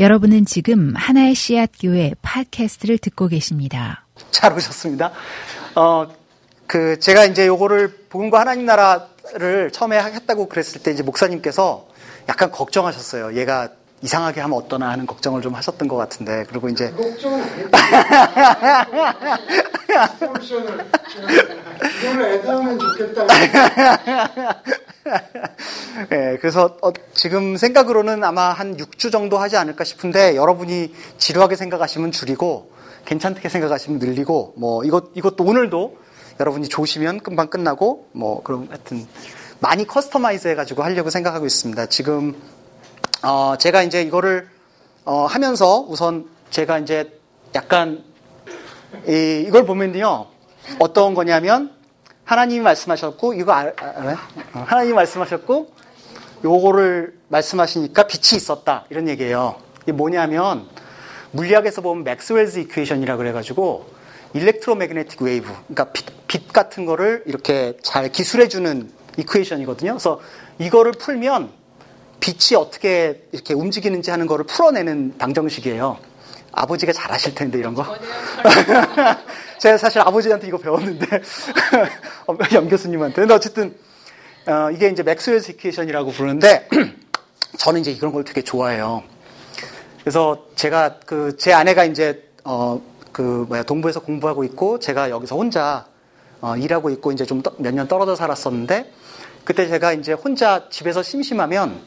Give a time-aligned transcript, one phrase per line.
[0.00, 4.06] 여러분은 지금 하나의 씨앗 교회 팟캐스트를 듣고 계십니다.
[4.30, 5.12] 잘 오셨습니다.
[5.74, 6.08] 어,
[6.66, 11.86] 그 제가 이제 요거를 복음과 하나님 나라를 처음에 했다고 그랬을 때 이제 목사님께서
[12.30, 13.36] 약간 걱정하셨어요.
[13.38, 13.68] 얘가
[14.00, 17.68] 이상하게 하면 어떠나 하는 걱정을 좀 하셨던 것 같은데 그리고 이제 걱정은 아니에요.
[22.00, 23.26] 이거를 애도하면 좋겠다.
[26.12, 32.12] 예, 그래서 어, 지금 생각으로는 아마 한 6주 정도 하지 않을까 싶은데 여러분이 지루하게 생각하시면
[32.12, 32.72] 줄이고
[33.04, 35.96] 괜찮게 생각하시면 늘리고 뭐 이것 이것도 오늘도
[36.38, 39.06] 여러분이 좋으시면 금방 끝나고 뭐 그럼 하여튼
[39.58, 41.86] 많이 customize 해가지고 하려고 생각하고 있습니다.
[41.86, 42.34] 지금
[43.22, 44.48] 어, 제가 이제 이거를
[45.04, 47.18] 어, 하면서 우선 제가 이제
[47.54, 48.02] 약간
[49.06, 50.26] 이, 이걸 보면요
[50.78, 51.79] 어떤 거냐면
[52.30, 54.16] 하나님이 말씀하셨고 이거 알, 아요
[54.54, 55.72] 어, 하나님이 말씀하셨고
[56.44, 59.56] 요거를 말씀하시니까 빛이 있었다 이런 얘기예요.
[59.82, 60.68] 이게 뭐냐면
[61.32, 63.90] 물리학에서 보면 Maxwell's equation이라 그래가지고
[64.34, 69.94] electromagnetic wave 그러니까 빛, 빛 같은 거를 이렇게 잘 기술해주는 equation이거든요.
[69.94, 70.20] 그래서
[70.60, 71.50] 이거를 풀면
[72.20, 75.98] 빛이 어떻게 이렇게 움직이는지 하는 거를 풀어내는 방정식이에요.
[76.52, 77.84] 아버지가 잘 하실 텐데 이런 거.
[79.60, 81.06] 제가 사실 아버지한테 이거 배웠는데
[82.54, 83.16] 염 교수님한테.
[83.22, 83.76] 근데 어쨌든
[84.46, 86.68] 어, 이게 이제 맥스웰스 이퀘이션이라고 부르는데
[87.58, 89.02] 저는 이제 이런 걸 되게 좋아해요.
[90.02, 92.80] 그래서 제가 그 제 아내가 이제 어
[93.12, 95.84] 그 뭐야 동부에서 공부하고 있고 제가 여기서 혼자
[96.40, 98.92] 어, 일하고 있고 이제 좀 몇 년 떨어져 살았었는데
[99.44, 101.80] 그때 제가 이제 혼자 집에서 심심하면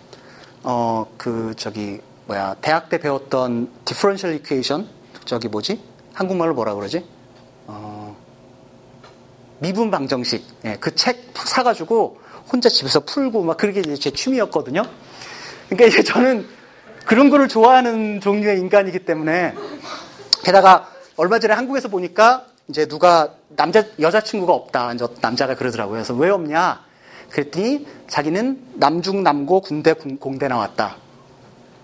[0.64, 4.88] 어 그 저기 뭐야 대학 때 배웠던 디퍼런셜 이퀘이션
[5.26, 5.82] 저기 뭐지
[6.14, 7.06] 한국말로 뭐라 그러지
[7.68, 8.16] 어
[9.60, 12.20] 미분 방정식 예, 그책 사가지고
[12.52, 14.84] 혼자 집에서 풀고 막 그게 이제 제 취미였거든요.
[15.70, 16.46] 그러니까 이제 저는
[17.06, 19.54] 그런 거를 좋아하는 종류의 인간이기 때문에
[20.44, 24.94] 게다가 얼마 전에 한국에서 보니까 이제 누가 남자 여자친구가 없다.
[24.94, 25.96] 이제 남자가 그러더라고요.
[25.96, 26.84] 그래서 왜 없냐?
[27.30, 30.98] 그랬더니 자기는 남중 남고 군대 공대 나왔다.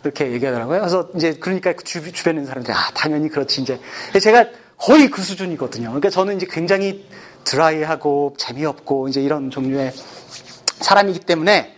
[0.03, 0.79] 이렇게 얘기하더라고요.
[0.79, 3.79] 그래서 이제 그러니까 그 주, 주변에 있는 사람들이 아 당연히 그렇지 이제
[4.21, 4.45] 제가
[4.79, 5.87] 거의 그 수준이거든요.
[5.89, 7.05] 그러니까 저는 이제 굉장히
[7.43, 9.93] 드라이하고 재미없고 이제 이런 종류의
[10.79, 11.75] 사람이기 때문에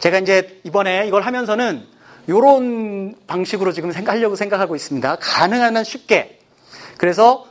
[0.00, 1.86] 제가 이제 이번에 이걸 하면서는
[2.26, 5.16] 이런 방식으로 지금 생각하려고 생각하고 있습니다.
[5.20, 6.38] 가능한 한 쉽게.
[6.96, 7.46] 그래서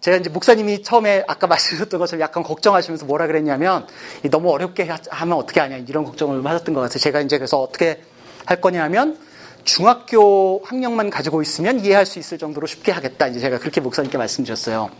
[0.00, 3.86] 제가 이제 목사님이 처음에 아까 말씀하셨던 것처럼 약간 걱정하시면서 뭐라 그랬냐면
[4.30, 6.98] 너무 어렵게 하면 어떻게 하냐 이런 걱정을 하셨던 것 같아요.
[6.98, 8.02] 제가 이제 그래서 어떻게
[8.44, 9.18] 할 거냐면
[9.64, 13.26] 중학교 학력만 가지고 있으면 이해할 수 있을 정도로 쉽게 하겠다.
[13.28, 14.90] 이제 제가 그렇게 목사님께 말씀드렸어요.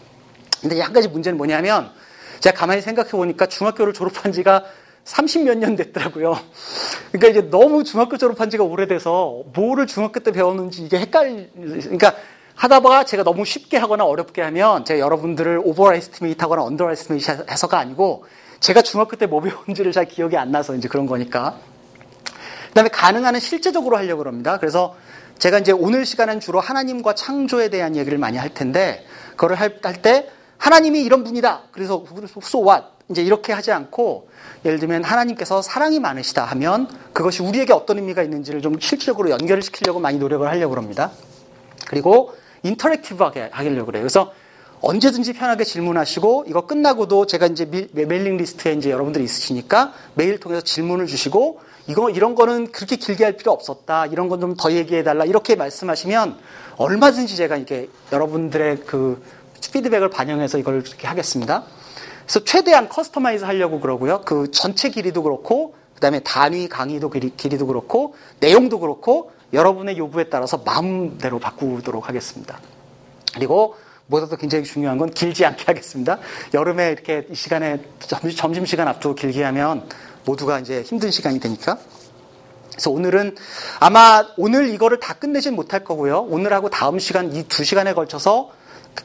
[0.60, 1.91] 근데 한 가지 문제는 뭐냐면
[2.41, 4.64] 제가 가만히 생각해 보니까 중학교를 졸업한 지가
[5.04, 6.38] 30몇 년 됐더라고요.
[7.12, 12.14] 그러니까 이제 너무 중학교 졸업한 지가 오래돼서 뭐를 중학교 때 배웠는지 이게 헷갈리, 그러니까
[12.54, 18.25] 하다 보가 제가 너무 쉽게 하거나 어렵게 하면 제가 여러분들을 overestimate 하거나 underestimate 해서가 아니고
[18.60, 21.58] 제가 중학교 때 뭐 배웠는지를 잘 기억이 안 나서 이제 그런 거니까.
[22.75, 24.59] 그 다음에 가능한 한 실제적으로 하려고 합니다.
[24.59, 24.97] 그래서
[25.39, 31.03] 제가 이제 오늘 시간은 주로 하나님과 창조에 대한 얘기를 많이 할 텐데, 그거를 할때 하나님이
[31.03, 31.69] 이런 분이다.
[31.71, 32.05] 그래서
[32.43, 32.87] so what?
[33.11, 34.29] 이제 이렇게 하지 않고
[34.65, 40.01] 예를 들면 하나님께서 사랑이 많으시다 하면 그것이 우리에게 어떤 의미가 있는지를 좀 실질적으로 연결을 시키려고
[40.01, 41.12] 많이 노력을 하려고 합니다.
[41.87, 44.03] 그리고 인터랙티브하게 하려고 그래요.
[44.03, 44.33] 그래서
[44.84, 51.06] 언제든지 편하게 질문하시고 이거 끝나고도 제가 이제 mailing list에 이제 여러분들이 있으시니까 메일 통해서 질문을
[51.06, 54.06] 주시고 이거 이런 거는 그렇게 길게 할 필요 없었다.
[54.06, 55.25] 이런 건 좀 더 얘기해 달라.
[55.25, 56.37] 이렇게 말씀하시면
[56.77, 59.23] 얼마든지 제가 이게 여러분들의 그
[59.73, 61.65] 피드백을 반영해서 이걸 이렇게 하겠습니다.
[62.25, 64.21] 그래서 최대한 customize 하려고 그러고요.
[64.25, 70.59] 그 전체 길이도 그렇고 그다음에 단위 강의도 길이, 길이도 그렇고 내용도 그렇고 여러분의 요구에 따라서
[70.59, 72.61] 마음대로 바꾸도록 하겠습니다.
[73.34, 76.19] 그리고 무엇보다도 굉장히 중요한 건 길지 않게 하겠습니다.
[76.53, 77.82] 여름에 이렇게 이 시간에
[78.37, 79.88] 점심 시간 앞두고 길게 하면
[80.25, 81.78] 모두가 이제 힘든 시간이 되니까.
[82.70, 83.37] 그래서 오늘은
[83.81, 86.20] 아마 오늘 이거를 다 끝내진 못할 거고요.
[86.22, 88.50] 오늘하고 다음 시간 이 두 시간에 걸쳐서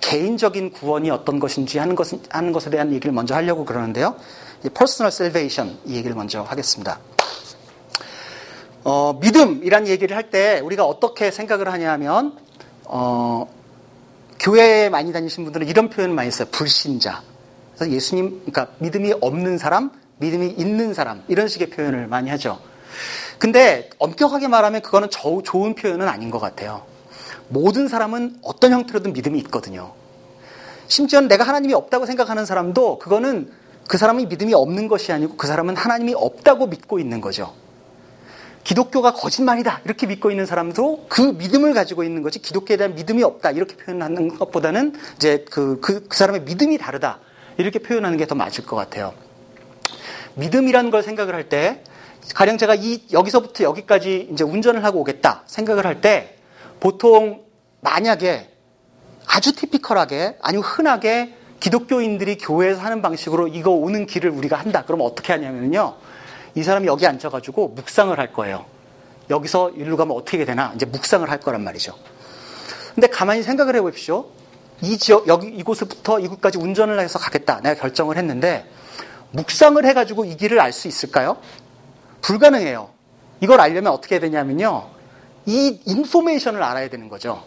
[0.01, 4.15] 개인적인 구원이 어떤 것인지 하는, 것, 하는 것에 대한 얘기를 먼저 하려고 그러는데요.
[4.73, 6.99] personal salvation 이 얘기를 먼저 하겠습니다.
[8.83, 12.37] 어, 믿음이란 얘기를 할 때 우리가 어떻게 생각을 하냐면
[12.85, 13.47] 어,
[14.39, 16.47] 교회에 많이 다니신 분들은 이런 표현을 많이 써요.
[16.51, 17.21] 불신자.
[17.75, 22.59] 그래서 예수님, 그러니까 믿음이 없는 사람, 믿음이 있는 사람 이런 식의 표현을 많이 하죠.
[23.37, 26.83] 근데 엄격하게 말하면 그거는 저, 좋은 표현은 아닌 것 같아요.
[27.47, 29.93] 모든 사람은 어떤 형태로든 믿음이 있거든요.
[30.87, 33.51] 심지어는 내가 하나님이 없다고 생각하는 사람도 그거는
[33.87, 37.53] 그 사람이 믿음이 없는 것이 아니고 그 사람은 하나님이 없다고 믿고 있는 거죠.
[38.63, 43.51] 기독교가 거짓말이다 이렇게 믿고 있는 사람도 그 믿음을 가지고 있는 거지 기독교에 대한 믿음이 없다
[43.51, 47.19] 이렇게 표현하는 것보다는 이제 그, 그, 그 사람의 믿음이 다르다
[47.57, 49.13] 이렇게 표현하는 게 더 맞을 것 같아요.
[50.35, 51.83] 믿음이라는 걸 생각을 할 때
[52.35, 56.35] 가령 제가 이 여기서부터 여기까지 이제 운전을 하고 오겠다 생각을 할 때
[56.79, 57.43] 보통
[57.81, 58.49] 만약에
[59.25, 64.83] 아주 티피컬하게 아니면 흔하게 기독교인들이 교회에서 하는 방식으로 이거 오는 길을 우리가 한다.
[64.85, 65.95] 그러면 어떻게 하냐면요.
[66.55, 68.65] 이 사람이 여기 앉아가지고 묵상을 할 거예요.
[69.29, 71.95] 여기서 일로 가면 어떻게 되나 이제 묵상을 할 거란 말이죠.
[72.95, 74.25] 근데 가만히 생각을 해보십시오.
[74.81, 77.59] 이 지역 여기 이곳부터 이곳까지 운전을 해서 가겠다.
[77.61, 78.65] 내가 결정을 했는데
[79.31, 81.37] 묵상을 해가지고 이 길을 알 수 있을까요?
[82.21, 82.89] 불가능해요.
[83.41, 84.89] 이걸 알려면 어떻게 해야 되냐면요.
[85.45, 87.43] 이 인포메이션을 알아야 되는 거죠.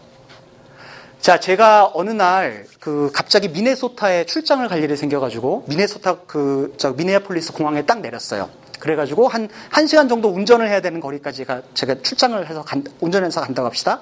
[1.19, 7.53] 자, 제가 어느 날 그 갑자기 미네소타에 출장을 갈 일이 생겨가지고 미네소타 그 저 미네아폴리스
[7.53, 8.49] 공항에 딱 내렸어요.
[8.83, 13.39] 그래가지고 한, 한 시간 정도 운전을 해야 되는 거리까지 가, 제가 출장을 해서 간, 운전해서
[13.39, 14.01] 간다고 합시다.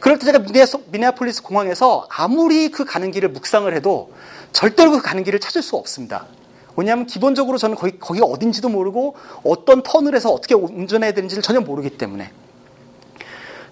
[0.00, 0.40] 그럴 때 제가
[0.88, 4.12] 미네아폴리스 공항에서 아무리 그 가는 길을 묵상을 해도
[4.52, 6.26] 절대로 그 가는 길을 찾을 수가 없습니다.
[6.74, 9.84] 왜냐하면 기본적으로 저는 거기, 거기가 어딘지도 모르고 어떤
[10.16, 12.32] 해서 어떻게 운전해야 되는지를 전혀 모르기 때문에.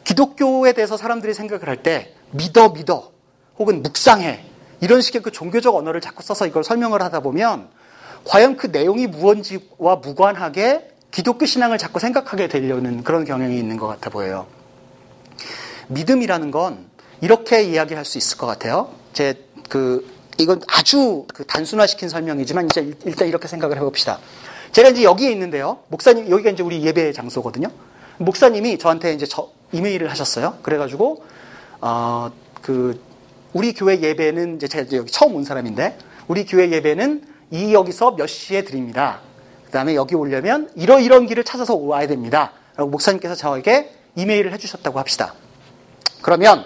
[0.05, 3.11] 기독교에 대해서 사람들이 생각을 할 때 믿어 믿어
[3.59, 4.45] 혹은 묵상해
[4.81, 7.69] 이런 식의 그 종교적 언어를 자꾸 써서 이걸 설명을 하다 보면
[8.29, 14.11] 과연 그 내용이 무언지와 무관하게 기독교 신앙을 자꾸 생각하게 되려는 그런 경향이 있는 것 같아
[14.11, 14.47] 보여요.
[15.89, 16.87] 믿음이라는 건
[17.21, 18.91] 이렇게 이야기할 수 있을 것 같아요.
[19.13, 20.07] 제 그
[20.39, 24.19] 이건 아주 그 단순화시킨 설명이지만 이제 일단 이렇게 생각을 해봅시다.
[24.73, 25.79] 제가 이제 여기에 있는데요.
[25.89, 27.69] 목사님 여기가 이제 우리 예배 장소거든요.
[28.19, 30.59] 목사님이 저한테 이제 저 이메일을 하셨어요.
[30.63, 31.25] 그래가지고
[31.81, 32.31] 어,
[32.63, 33.01] 그
[33.53, 35.97] 우리 교회 예배는 이제 제가 여기 처음 온 사람인데
[36.29, 39.21] 우리 교회 예배는 이 여기서 몇 시에 드립니다.
[39.65, 42.53] 그 다음에 여기 오려면 이러이런 길을 찾아서 와야 됩니다.
[42.77, 45.35] 라고 목사님께서 저에게 이메일을 해주셨다고 합시다.
[46.23, 46.65] 그러면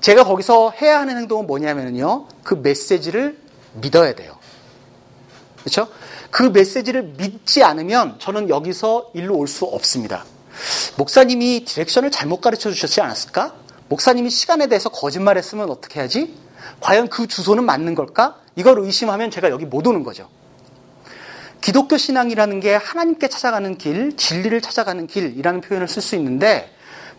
[0.00, 2.26] 제가 거기서 해야 하는 행동은 뭐냐면요.
[2.42, 3.38] 그 메시지를
[3.74, 4.36] 믿어야 돼요.
[5.60, 5.88] 그렇죠?
[6.30, 10.24] 그 메시지를 믿지 않으면 저는 여기서 일로 올 수 없습니다.
[10.96, 13.54] 목사님이 디렉션을 잘못 가르쳐 주셨지 않았을까?
[13.88, 16.34] 목사님이 시간에 대해서 거짓말했으면 어떻게 하지?
[16.80, 18.36] 과연 그 주소는 맞는 걸까?
[18.58, 20.28] 이걸 의심하면 제가 여기 못 오는 거죠.
[21.60, 26.68] 기독교 신앙이라는 게 하나님께 찾아가는 길, 진리를 찾아가는 길이라는 표현을 쓸 수 있는데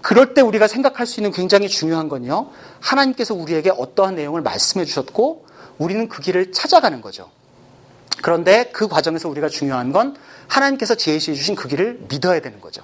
[0.01, 2.49] 그럴 때 우리가 생각할 수 있는 굉장히 중요한 건요.
[2.81, 5.45] 하나님께서 우리에게 어떠한 내용을 말씀해 주셨고
[5.77, 7.31] 우리는 그 길을 찾아가는 거죠.
[8.21, 10.17] 그런데 그 과정에서 우리가 중요한 건
[10.49, 12.83] 하나님께서 제시해 주신 그 길을 믿어야 되는 거죠.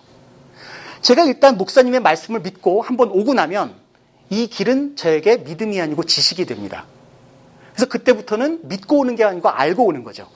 [1.01, 3.75] 제가 일단 목사님의 말씀을 믿고 한번 오고 나면
[4.29, 6.85] 이 길은 저에게 믿음이 아니고 지식이 됩니다.
[7.75, 10.27] 그래서 그때부터는 믿고 오는 게 아니고 알고 오는 거죠.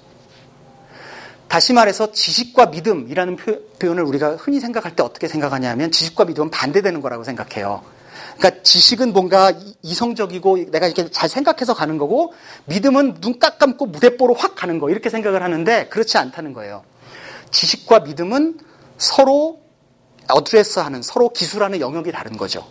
[1.48, 3.38] 다시 말해서 지식과 믿음이라는
[3.80, 7.82] 표현을 우리가 흔히 생각할 때 어떻게 생각하냐면 지식과 믿음은 반대되는 거라고 생각해요.
[8.38, 12.34] 그러니까 지식은 뭔가 이성적이고 내가 이렇게 잘 생각해서 가는 거고
[12.66, 16.84] 믿음은 눈깍 감고 무대뽀로 확 가는 거 이렇게 생각을 하는데 그렇지 않다는 거예요.
[17.52, 18.60] 지식과 믿음은
[18.98, 19.62] 서로
[20.30, 22.68] 어드레스하는 서로 기술하는 영역이 다른 거죠.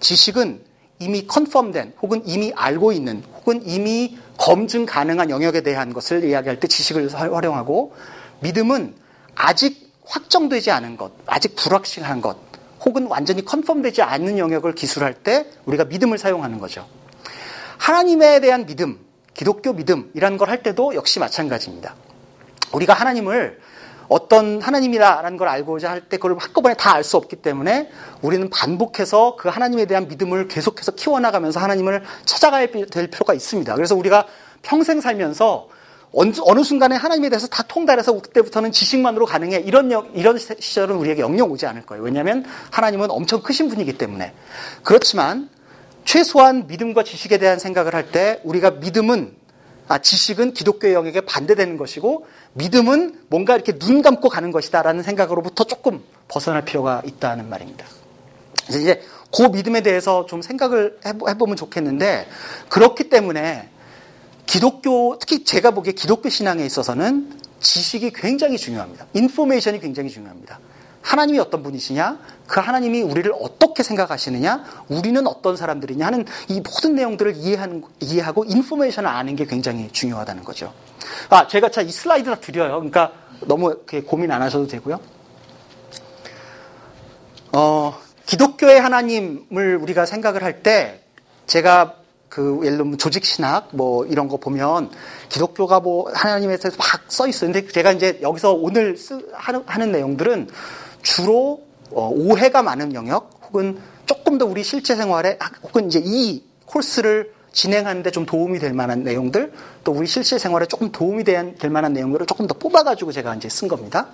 [0.00, 0.67] 지식은
[0.98, 6.68] 이미 컨펌된 혹은 이미 알고 있는 혹은 이미 검증 가능한 영역에 대한 것을 이야기할 때
[6.68, 7.94] 지식을 활용하고
[8.40, 8.94] 믿음은
[9.34, 12.36] 아직 확정되지 않은 것, 아직 불확실한 것,
[12.84, 16.86] 혹은 완전히 컨펌되지 않는 영역을 기술할 때 우리가 믿음을 사용하는 거죠.
[17.78, 18.98] 하나님에 대한 믿음,
[19.34, 21.94] 기독교 믿음이라는 걸 할 때도 역시 마찬가지입니다.
[22.72, 23.60] 우리가 하나님을
[24.08, 27.90] 어떤 하나님이다라는 걸 알고자 할 때 그걸 한꺼번에 다 알 수 없기 때문에
[28.22, 33.74] 우리는 반복해서 그 하나님에 대한 믿음을 계속해서 키워나가면서 하나님을 찾아가야 될 필요가 있습니다.
[33.74, 34.26] 그래서 우리가
[34.62, 35.68] 평생 살면서
[36.12, 41.66] 어느 순간에 하나님에 대해서 다 통달해서 그때부터는 지식만으로 가능해 이런 이런 시절은 우리에게 영영 오지
[41.66, 42.02] 않을 거예요.
[42.02, 44.32] 왜냐하면 하나님은 엄청 크신 분이기 때문에
[44.84, 45.50] 그렇지만
[46.06, 49.36] 최소한 믿음과 지식에 대한 생각을 할 때 우리가 믿음은
[49.88, 56.02] 아, 지식은 기독교의 영역에 반대되는 것이고 믿음은 뭔가 이렇게 눈 감고 가는 것이다라는 생각으로부터 조금
[56.28, 57.86] 벗어날 필요가 있다는 말입니다.
[58.66, 59.02] 그래서 이제
[59.34, 62.28] 그 믿음에 대해서 좀 생각을 해보면 좋겠는데
[62.68, 63.70] 그렇기 때문에
[64.46, 69.06] 기독교 특히 제가 보기에 기독교 신앙에 있어서는 지식이 굉장히 중요합니다.
[69.14, 70.60] 인포메이션이 굉장히 중요합니다.
[71.02, 72.18] 하나님이 어떤 분이시냐?
[72.46, 74.64] 그 하나님이 우리를 어떻게 생각하시느냐?
[74.88, 80.72] 우리는 어떤 사람들이냐 하는 이 모든 내용들을 이해하는, 이해하고 인포메이션을 아는 게 굉장히 중요하다는 거죠.
[81.30, 82.74] 아, 제가 자, 이 슬라이드 다 드려요.
[82.74, 83.12] 그러니까
[83.42, 83.76] 너무
[84.06, 85.00] 고민 안 하셔도 되고요.
[87.52, 91.00] 어, 기독교의 하나님을 우리가 생각을 할 때
[91.46, 91.94] 제가
[92.28, 94.90] 그 예를 들면 조직 신학 뭐 이런 거 보면
[95.30, 97.24] 기독교가 뭐 하나님에 대해서 막 써.
[97.40, 100.48] 근데 제가 이제 여기서 오늘 쓰, 하는, 하는 내용들은
[101.02, 107.32] 주로 어, 오해가 많은 영역 혹은 조금 더 우리 실제 생활에 혹은 이제 이 코스를
[107.52, 109.52] 진행하는데 좀 도움이 될 만한 내용들
[109.84, 113.68] 또 우리 실제 생활에 조금 도움이 될 만한 내용들을 조금 더 뽑아가지고 제가 이제 쓴
[113.68, 114.08] 겁니다.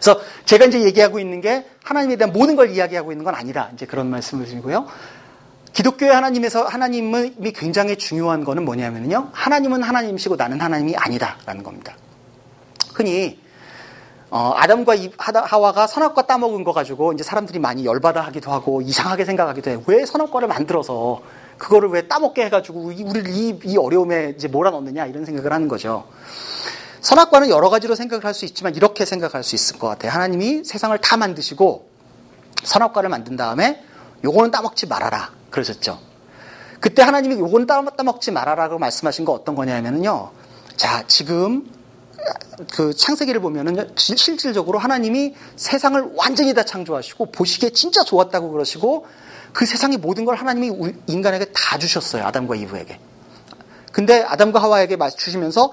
[0.00, 3.84] 그래서 제가 이제 얘기하고 있는 게 하나님에 대한 모든 걸 이야기하고 있는 건 아니라 이제
[3.86, 4.86] 그런 말씀을 드리고요.
[5.72, 9.30] 기독교의 하나님에서 하나님이 굉장히 중요한 거는 뭐냐면요.
[9.32, 11.94] 하나님은 하나님이시고 나는 하나님이 아니다라는 겁니다.
[12.94, 13.39] 흔히
[14.30, 19.70] 어, 아담과 하와가 선악과 따먹은 거 가지고 이제 사람들이 많이 열받아 하기도 하고 이상하게 생각하기도
[19.70, 19.82] 해요.
[19.86, 21.20] 왜 선악과를 만들어서
[21.58, 26.04] 그거를 왜 따먹게 해가지고 우리를 이, 이 어려움에 이제 몰아넣느냐 이런 생각을 하는 거죠.
[27.00, 30.12] 선악과는 여러 가지로 생각을 할 수 있지만 이렇게 생각할 수 있을 것 같아요.
[30.12, 31.88] 하나님이 세상을 다 만드시고
[32.62, 33.82] 선악과를 만든 다음에
[34.22, 35.98] 요거는 따먹지 말아라 그러셨죠.
[36.78, 40.30] 그때 하나님이 요거는 따먹지 말아라고 말씀하신 거 어떤 거냐면요.
[40.76, 41.68] 자 지금
[42.72, 49.06] 그 창세기를 보면은 실질적으로 하나님이 세상을 완전히 다 창조하시고 보시기에 진짜 좋았다고 그러시고
[49.52, 52.24] 그 세상의 모든 걸 하나님이 인간에게 다 주셨어요.
[52.24, 53.00] 아담과 이브에게.
[53.92, 55.72] 근데 아담과 하와에게 맞추시면서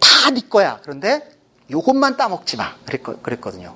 [0.00, 0.78] 다 네 거야.
[0.82, 1.28] 그런데
[1.70, 2.74] 요것만 따먹지 마.
[2.84, 3.74] 그랬거 든요.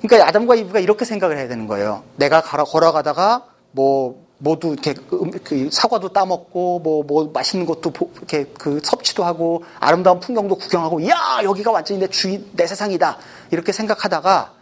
[0.00, 2.04] 그러니까 아담과 이브가 이렇게 생각을 해야 되는 거예요.
[2.16, 8.80] 내가 걸어가다가 뭐 모두 이렇게 음, 그 사과도 따먹고 뭐, 뭐 맛있는 것도 이렇게 그
[8.82, 13.18] 섭취도 하고 아름다운 풍경도 구경하고 야 여기가 완전히 내 주인 내 세상이다
[13.50, 14.52] 이렇게 생각하다가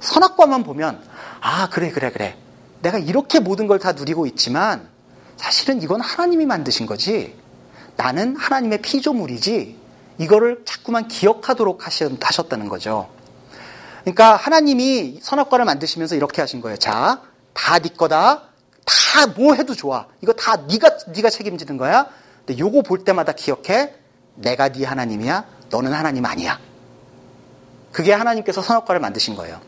[0.00, 1.02] 선악과만 보면
[1.40, 2.36] 아 그래 그래 그래
[2.82, 4.88] 내가 이렇게 모든 걸 다 누리고 있지만
[5.36, 7.34] 사실은 이건 하나님이 만드신 거지
[7.96, 9.78] 나는 하나님의 피조물이지
[10.18, 13.08] 이거를 자꾸만 기억하도록 하셨다는 거죠.
[14.02, 16.76] 그러니까 하나님이 선악과를 만드시면서 이렇게 하신 거예요.
[16.78, 17.22] 자,
[17.54, 18.49] 다 네 거다.
[18.90, 20.06] 다 뭐 해도 좋아.
[20.20, 22.06] 이거 다 네가 네가 책임지는 거야.
[22.44, 23.94] 근데 요거 볼 때마다 기억해.
[24.34, 25.44] 내가 네 하나님이야.
[25.70, 26.58] 너는 하나님 아니야.
[27.92, 29.60] 그게 하나님께서 선악과를 만드신 거예요.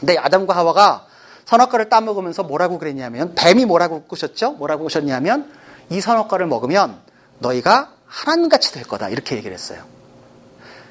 [0.00, 1.06] 근데 아담과 하와가
[1.44, 4.52] 선악과를 따먹으면서 뭐라고 그랬냐면 뱀이 뭐라고 꾸셨죠?
[4.52, 5.52] 뭐라고 꾸셨냐면
[5.90, 6.98] 이 선악과를 먹으면
[7.38, 9.08] 너희가 하나님같이 될 거다.
[9.08, 9.82] 이렇게 얘기를 했어요.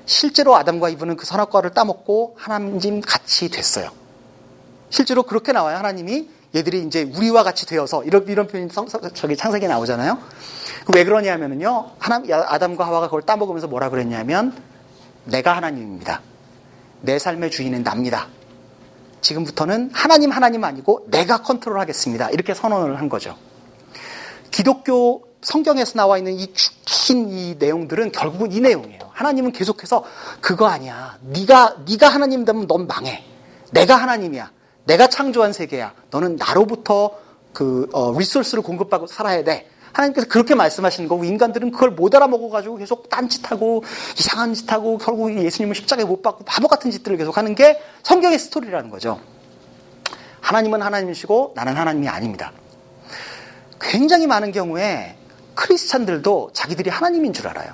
[0.05, 3.91] 실제로 아담과 이브는 그 선악과를 따먹고 하나님 같이 됐어요.
[4.89, 5.77] 실제로 그렇게 나와요.
[5.77, 8.69] 하나님이 얘들이 이제 우리와 같이 되어서 이런 이런 표현이
[9.13, 10.17] 저기 창세기에 나오잖아요.
[10.93, 11.91] 왜 그러냐면은요.
[11.99, 14.55] 하나님 아담과 하와가 그걸 따먹으면서 뭐라 그랬냐면
[15.25, 16.21] 내가 하나님입니다.
[17.01, 18.27] 내 삶의 주인은 납니다.
[19.21, 22.31] 지금부터는 하나님 하나님 아니고 내가 컨트롤하겠습니다.
[22.31, 23.37] 이렇게 선언을 한 거죠.
[24.51, 26.47] 기독교 성경에서 나와 있는 이
[26.85, 28.99] 긴 이 내용들은 결국은 이 내용이에요.
[29.13, 30.03] 하나님은 계속해서
[30.41, 31.17] 그거 아니야.
[31.21, 33.23] 네가 네가 하나님 되면 넌 망해.
[33.71, 34.51] 내가 하나님이야.
[34.85, 35.93] 내가 창조한 세계야.
[36.09, 37.17] 너는 나로부터
[37.53, 39.67] 그 어, 리소스를 공급받고 살아야 돼.
[39.93, 43.83] 하나님께서 그렇게 말씀하시는 거고 인간들은 그걸 못 알아먹어가지고 계속 딴짓하고
[44.17, 48.89] 이상한 짓하고 결국 예수님을 십자가에 못 박고 바보 같은 짓들을 계속 하는 게 성경의 스토리라는
[48.89, 49.19] 거죠.
[50.39, 52.53] 하나님은 하나님이시고 나는 하나님이 아닙니다.
[53.81, 55.17] 굉장히 많은 경우에
[55.55, 57.73] 크리스찬들도 자기들이 하나님인 줄 알아요.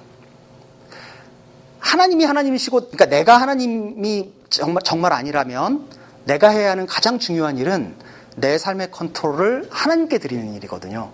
[1.79, 5.87] 하나님이 하나님이시고, 그러니까 내가 하나님이 정말, 정말 아니라면
[6.27, 7.95] 내가 해야 하는 가장 중요한 일은
[8.35, 11.11] 내 삶의 컨트롤을 하나님께 드리는 일이거든요.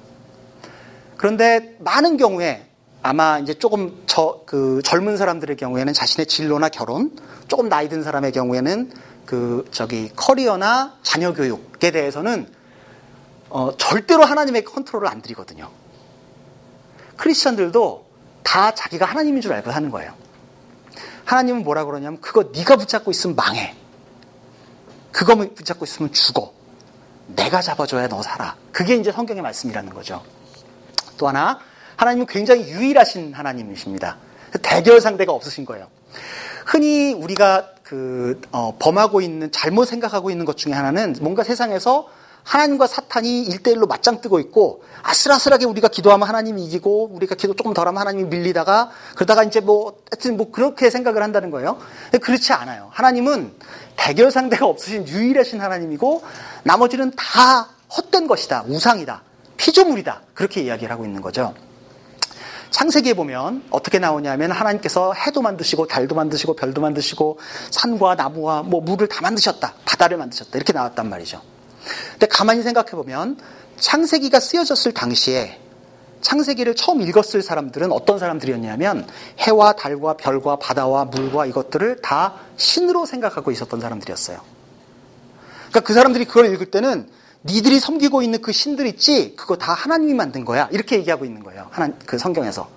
[1.18, 2.68] 그런데 많은 경우에
[3.04, 7.16] 아마 이제 조금 저, 그 젊은 사람들의 경우에는 자신의 진로나 결혼,
[7.48, 8.92] 조금 나이 든 사람의 경우에는
[9.26, 12.48] 그 저기 커리어나 자녀 교육에 대해서는
[13.50, 15.70] 어, 절대로 하나님의 컨트롤을 안 드리거든요.
[17.18, 18.06] 크리스천들도
[18.42, 20.14] 다 자기가 하나님인 줄 알고 하는 거예요.
[21.26, 23.83] 하나님은 뭐라 그러냐면 그거 네가 붙잡고 있으면 망해.
[25.14, 26.52] 그거 붙잡고 있으면 죽어.
[27.28, 28.56] 내가 잡아줘야 너 살아.
[28.74, 30.22] 그게 이제 성경의 말씀이라는 거죠.
[31.18, 31.60] 또 하나,
[31.96, 34.18] 하나님은 굉장히 유일하신 하나님이십니다.
[34.62, 35.88] 대결 상대가 없으신 거예요.
[36.66, 42.10] 흔히 우리가 그, 어, 범하고 있는, 잘못 생각하고 있는 것 중에 하나는 뭔가 세상에서
[42.44, 48.00] 하나님과 사탄이 일대일로 맞짱 뜨고 있고 아슬아슬하게 우리가 기도하면 하나님이 이기고 우리가 기도 조금 덜하면
[48.00, 51.78] 하나님이 밀리다가 그러다가 이제 뭐 하여튼 뭐 그렇게 생각을 한다는 거예요.
[52.22, 52.90] 그렇지 않아요.
[52.92, 53.54] 하나님은
[53.96, 56.24] 대결 상대가 없으신 유일하신 하나님이고
[56.64, 58.66] 나머지는 다 헛된 것이다.
[58.68, 59.22] 우상이다.
[59.58, 60.22] 피조물이다.
[60.34, 61.54] 그렇게 이야기를 하고 있는 거죠.
[62.72, 69.08] 창세기에 보면 어떻게 나오냐면 하나님께서 해도 만드시고 달도 만드시고 별도 만드시고 산과 나무와 뭐 물을
[69.08, 69.76] 다 만드셨다.
[69.86, 70.52] 바다를 만드셨다.
[70.56, 71.42] 이렇게 나왔단 말이죠.
[72.12, 73.38] 근데 가만히 생각해 보면
[73.80, 75.60] 창세기가 쓰여졌을 당시에
[76.24, 79.08] 창세기를 처음 읽었을 사람들은 어떤 사람들이었냐면
[79.40, 84.40] 해와 달과 별과 바다와 물과 이것들을 다 신으로 생각하고 있었던 사람들이었어요.
[85.70, 87.08] 그러니까 그 사람들이 그걸 읽을 때는
[87.46, 91.68] 니들이 섬기고 있는 그 신들 있지 그거 다 하나님이 만든 거야 이렇게 얘기하고 있는 거예요.
[91.72, 92.70] 하나 그 성경에서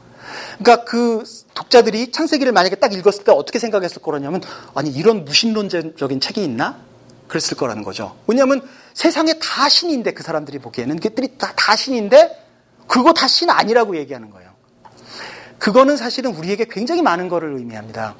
[0.58, 1.22] 그러니까 그
[1.54, 4.42] 독자들이 창세기를 만약에 딱 읽었을 때 어떻게 생각했을 거라냐면
[4.74, 6.78] 아니 이런 무신론적인 책이 있나?
[7.28, 8.16] 그랬을 거라는 거죠.
[8.26, 8.62] 왜냐하면
[8.94, 12.45] 세상에 다 신인데 그 사람들이 보기에는 그들이 다, 다 신인데
[12.86, 14.50] 그거 다 신 아니라고 얘기하는 거예요.
[15.58, 18.14] 그거는 사실은 우리에게 굉장히 많은 것을 의미합니다.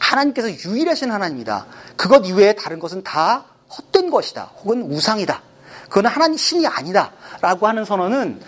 [0.00, 1.66] 하나님께서 유일하신 하나님이다.
[1.96, 4.50] 그것 이외에 다른 것은 다 헛된 것이다.
[4.62, 5.42] 혹은 우상이다.
[5.88, 7.12] 그거는 하나님 신이 아니다.
[7.40, 8.40] 라고 하는 선언은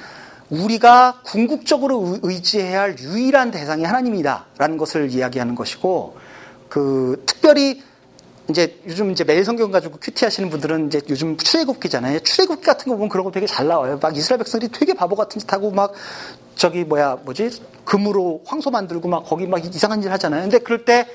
[0.50, 4.46] 우리가 궁극적으로 의지해야 할 유일한 대상이 하나님이다.
[4.58, 6.18] 라는 것을 이야기하는 것이고,
[6.68, 7.82] 그, 특별히
[8.50, 12.20] 이제 요즘 이제 매일 성경 가지고 큐티 하시는 분들은 이제 요즘 출애굽기잖아요.
[12.20, 13.98] 출애굽기 같은 거 보면 그런 거 되게 잘 나와요.
[14.00, 15.92] 막 이스라엘 백성들이 되게 바보 같은 짓 하고 막
[16.56, 20.42] 저기 뭐야 뭐지 금으로 황소 만들고 막 거기 막 이상한 일 하잖아요.
[20.42, 21.06] 근데 그럴 때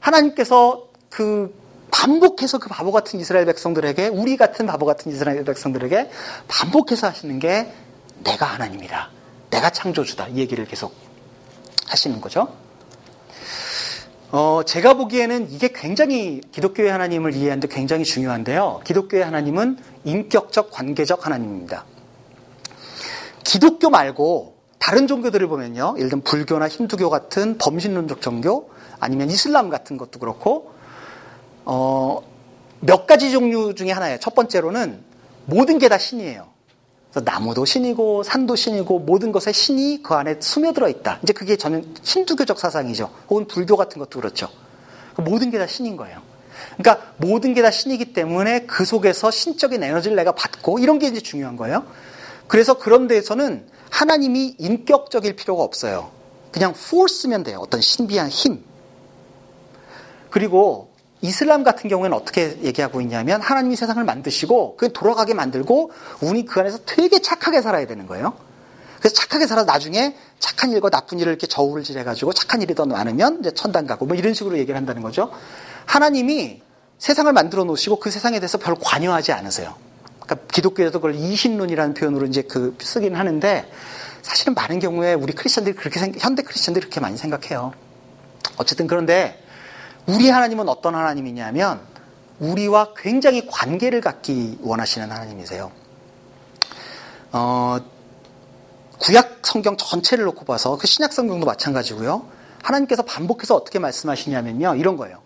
[0.00, 1.54] 하나님께서 그
[1.90, 6.10] 반복해서 그 바보 같은 이스라엘 백성들에게 우리 같은 바보 같은 이스라엘 백성들에게
[6.48, 7.72] 반복해서 하시는 게
[8.24, 9.10] 내가 하나님이다.
[9.50, 10.28] 내가 창조주다.
[10.28, 10.92] 이 얘기를 계속
[11.86, 12.48] 하시는 거죠.
[14.36, 18.80] 어, 제가 보기에는 이게 굉장히 기독교의 하나님을 이해하는데 굉장히 중요한데요.
[18.82, 21.84] 기독교의 하나님은 인격적 관계적 하나님입니다.
[23.44, 25.94] 기독교 말고 다른 종교들을 보면요.
[25.98, 30.72] 예를 들면 불교나 힌두교 같은 범신론적 종교 아니면 이슬람 같은 것도 그렇고
[31.64, 32.20] 어,
[32.80, 34.18] 몇 가지 종류 중에 하나예요.
[34.18, 35.00] 첫 번째로는
[35.46, 36.48] 모든 게 다 신이에요.
[37.20, 41.20] 나무도 신이고 산도 신이고 모든 것에 신이 그 안에 스며들어 있다.
[41.22, 43.10] 이제 그게 저는 힌두교적 사상이죠.
[43.28, 44.48] 혹은 불교 같은 것도 그렇죠.
[45.16, 46.20] 모든 게 다 신인 거예요.
[46.76, 51.20] 그러니까 모든 게 다 신이기 때문에 그 속에서 신적인 에너지를 내가 받고 이런 게 이제
[51.20, 51.84] 중요한 거예요.
[52.48, 56.10] 그래서 그런 데에서는 하나님이 인격적일 필요가 없어요.
[56.50, 57.58] 그냥 force면 돼요.
[57.60, 58.64] 어떤 신비한 힘.
[60.30, 60.93] 그리고
[61.24, 65.90] 이슬람 같은 경우에는 어떻게 얘기하고 있냐면 하나님이 세상을 만드시고 그 돌아가게 만들고
[66.20, 68.34] 우리 그 안에서 되게 착하게 살아야 되는 거예요.
[68.98, 73.38] 그래서 착하게 살아 나중에 착한 일과 나쁜 일을 이렇게 저울질 해가지고 착한 일이 더 많으면
[73.40, 75.30] 이제 천당 가고 뭐 이런 식으로 얘기를 한다는 거죠.
[75.86, 76.60] 하나님이
[76.98, 79.74] 세상을 만들어 놓으시고 그 세상에 대해서 별 관여하지 않으세요.
[80.20, 83.70] 그러니까 기독교에서 그걸 이신론이라는 표현으로 이제 그 쓰긴 하는데
[84.20, 87.72] 사실은 많은 경우에 우리 크리스천들이 그렇게 생, 현대 크리스천들이 그렇게 많이 생각해요.
[88.58, 89.43] 어쨌든 그런데
[90.06, 91.80] 우리 하나님은 어떤 하나님이냐면
[92.40, 95.70] 우리와 굉장히 관계를 갖기 원하시는 하나님이세요.
[97.32, 97.78] 어,
[98.98, 102.26] 구약 성경 전체를 놓고 봐서 그 신약 성경도 마찬가지고요.
[102.62, 104.76] 하나님께서 반복해서 어떻게 말씀하시냐면요.
[104.76, 105.22] 이런 거예요.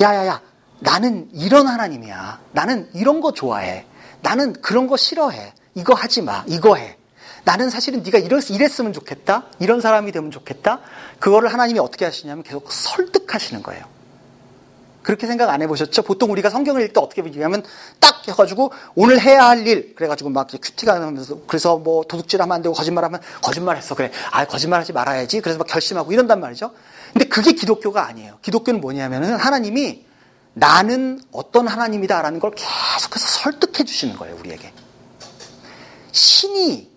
[0.00, 0.40] 야야야,
[0.80, 2.40] 나는 이런 하나님이야.
[2.52, 3.86] 나는 이런 거 좋아해.
[4.22, 5.52] 나는 그런 거 싫어해.
[5.74, 6.44] 이거 하지 마.
[6.46, 6.96] 이거 해.
[7.44, 9.44] 나는 사실은 네가 이랬, 이랬으면 좋겠다.
[9.58, 10.80] 이런 사람이 되면 좋겠다.
[11.18, 13.99] 그거를 하나님이 어떻게 하시냐면 계속 설득하시는 거예요.
[15.02, 16.02] 그렇게 생각 안 해보셨죠?
[16.02, 17.62] 보통 우리가 성경을 읽을 때 어떻게 보냐면
[18.00, 22.74] 딱 해가지고 오늘 해야 할 일 그래가지고 막 큐티가 나면서 그래서 뭐 도둑질하면 안 되고
[22.74, 26.72] 거짓말하면 거짓말했어 그래 아 거짓말하지 말아야지 그래서 막 결심하고 이런단 말이죠.
[27.12, 28.38] 근데 그게 기독교가 아니에요.
[28.42, 30.04] 기독교는 뭐냐면은 하나님이
[30.54, 34.72] 나는 어떤 하나님이다라는 걸 계속해서 설득해 주시는 거예요 우리에게.
[36.12, 36.90] 신이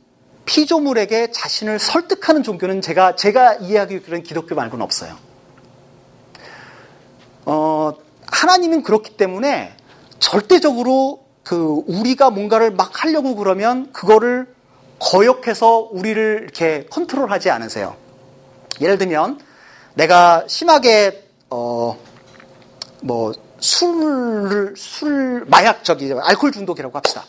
[0.46, 5.18] 피조물에게 자신을 설득하는 종교는 제가 제가 이해하기로는 기독교 말고는 없어요.
[7.46, 7.94] 어,
[8.28, 9.76] 하나님은 그렇기 때문에
[10.20, 14.48] 절대적으로 그 우리가 뭔가를 막 하려고 그러면 그거를
[15.00, 17.96] 거역해서 우리를 이렇게 컨트롤하지 않으세요.
[18.82, 19.40] 예를 들면
[19.96, 21.98] 내가 심하게 어
[23.04, 27.26] 뭐 술을 술 마약 저기 알코올 중독이라고 합시다.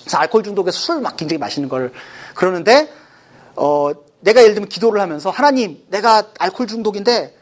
[0.00, 1.92] 그래서 알코올 중독에서 술 막 굉장히 마시는 걸
[2.34, 2.92] 그러는데
[3.56, 7.34] 어 내가 예를 들면 기도를 하면서 하나님 내가 알코올 중독인데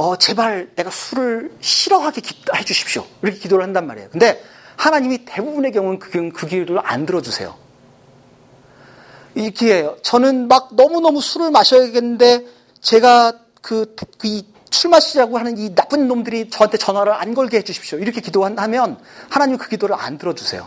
[0.00, 2.22] 어, 제발 내가 술을 싫어하게
[2.56, 3.04] 해 주십시오.
[3.20, 4.08] 이렇게 기도를 한단 말이에요.
[4.08, 4.42] 근데
[4.76, 7.54] 하나님이 대부분의 경우는 그, 그 기도를 안 들어주세요.
[9.34, 12.46] 이렇게 저는 막 너무너무 술을 마셔야겠는데
[12.80, 17.98] 제가 그, 그술 마시자고 하는 이 나쁜 놈들이 저한테 전화를 안 걸게 해 주십시오.
[17.98, 20.66] 이렇게 기도하면 하나님은 그 기도를 안 들어주세요.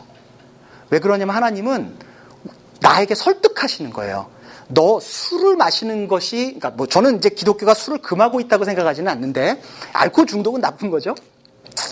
[0.92, 1.98] 왜 그러냐면 하나님은
[2.82, 4.30] 나에게 설득하시는 거예요.
[4.68, 9.62] 너 술을 마시는 것이, 그러니까 뭐 저는 이제 기독교가 술을 금하고 있다고 생각하지는 않는데,
[9.94, 11.16] 알코올 중독은 나쁜 거죠.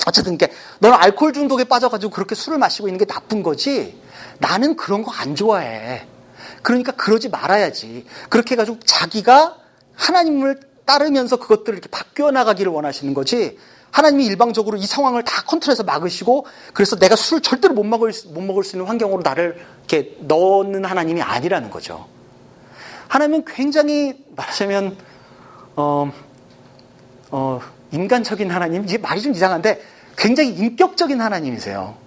[0.07, 3.97] 어쨌든, 게 너는 알코올 중독에 빠져가지고 그렇게 술을 마시고 있는 게 나쁜 거지,
[4.39, 6.05] 나는 그런 거 안 좋아해.
[6.62, 8.05] 그러니까 그러지 말아야지.
[8.29, 9.57] 그렇게 해가지고 자기가
[9.95, 13.57] 하나님을 따르면서 그것들을 이렇게 바뀌어 나가기를 원하시는 거지,
[13.91, 18.63] 하나님이 일방적으로 이 상황을 다 컨트롤해서 막으시고 그래서 내가 술을 절대로 못 먹을, 못 먹을
[18.63, 22.07] 수 있는 환경으로 나를 이렇게 넣는 하나님이 아니라는 거죠.
[23.12, 24.95] 하나님은 굉장히 말하자면
[25.76, 26.13] 어,
[27.30, 27.60] 어,
[27.91, 29.82] 인간적인 하나님, 이게 말이 좀 이상한데
[30.15, 31.97] 굉장히 인격적인 하나님이세요.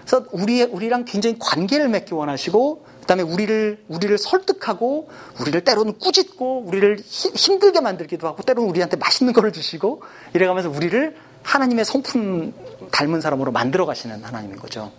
[0.00, 5.08] 그래서 우리 우리랑 굉장히 관계를 맺기 원하시고 그다음에 우리를 우리를 설득하고
[5.40, 10.02] 우리를 때로는 꾸짖고 우리를 히, 힘들게 만들기도 하고 때로는 우리한테 맛있는 거를 주시고
[10.34, 12.52] 이래가면서 우리를 하나님의 성품
[12.90, 14.90] 닮은 사람으로 만들어 가시는 하나님인 거죠.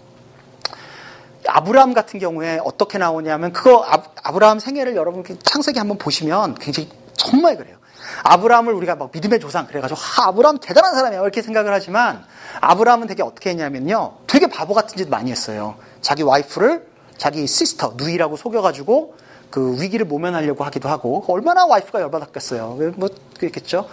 [1.50, 7.58] 아브라함 같은 경우에 어떻게 나오냐면 그거 아, 브라함 생애를 여러분 창세기 한번 보시면 굉장히 정말
[7.58, 7.78] 그래요.
[8.24, 12.24] 아브라함을 우리가 막 믿음의 조상 그래가지고 아, 아브라함 대단한 사람이야 이렇게 생각을 하지만
[12.62, 15.76] 아브라함은 되게 어떻게 했냐면요 되게 바보 같은 짓 많이 했어요.
[16.02, 19.16] 자기 와이프를 자기 시스터 누이라고 속여가지고
[19.50, 22.94] 그 위기를 모면하려고 하기도 하고 얼마나 와이프가 열받았겠어요.
[22.96, 23.90] 뭐 그랬겠죠.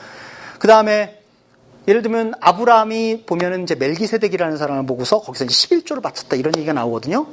[0.59, 1.23] 그 다음에
[1.89, 7.27] 예를 들면 아브라함이 보면은 이제 멜기세덱이라는 사람을 보고서 거기서 이제 11조를 바쳤다 이런 얘기가 나오거든요.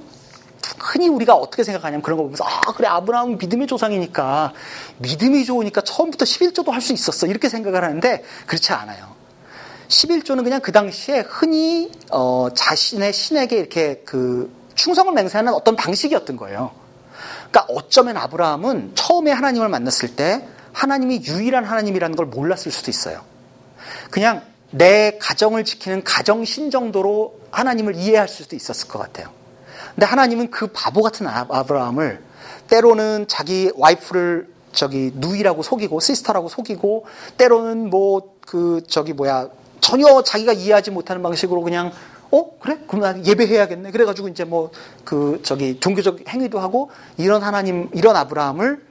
[0.80, 4.54] 흔히 우리가 어떻게 생각하냐면 그런 거 보면서 아 그래 아브라함은 믿음의 조상이니까
[4.98, 9.14] 믿음이 좋으니까 처음부터 11조도 할 수 있었어 이렇게 생각을 하는데 그렇지 않아요.
[9.88, 16.72] 11조는 그냥 그 당시에 흔히 어, 자신의 신에게 이렇게 그 충성을 맹세하는 어떤 방식이었던 거예요.
[17.52, 23.22] 그러니까 어쩌면 아브라함은 처음에 하나님을 만났을 때 하나님이 유일한 하나님이라는 걸 몰랐을 수도 있어요.
[24.10, 29.28] 그냥 내 가정을 지키는 가정신 정도로 하나님을 이해할 수도 있었을 것 같아요.
[29.96, 32.24] 근데 하나님은 그 바보 같은 아, 아브라함을
[32.68, 37.06] 때로는 자기 와이프를 저기 누이라고 속이고 sister라고 속이고
[37.38, 39.48] 때로는 뭐 그 저기 뭐야
[39.80, 41.94] 전혀 자기가 이해하지 못하는 방식으로 그냥
[42.30, 42.58] 어?
[42.60, 42.78] 그래?
[42.88, 43.92] 그럼 난 예배해야겠네.
[43.92, 44.70] 그래가지고 이제 뭐
[45.06, 48.86] 그 저기 종교적 행위도 하고 이런 하나님 이런 아브라함을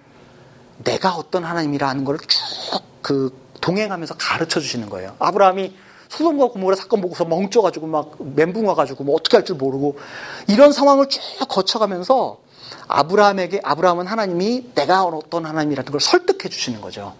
[0.84, 5.16] 내가 어떤 하나님이라는 걸 쭉 그 동행하면서 가르쳐 주시는 거예요.
[5.18, 5.74] 아브라함이
[6.12, 9.98] 소돔과 고모라 사건 보고서 멍쪄가지고 막 멘붕 와가지고 뭐 어떻게 할 줄 모르고
[10.46, 12.38] 이런 상황을 쭉 거쳐가면서
[12.86, 17.14] 아브라함에게 아브라함은 하나님이 내가 어떤 하나님이라는 걸 설득해 주시는 거죠.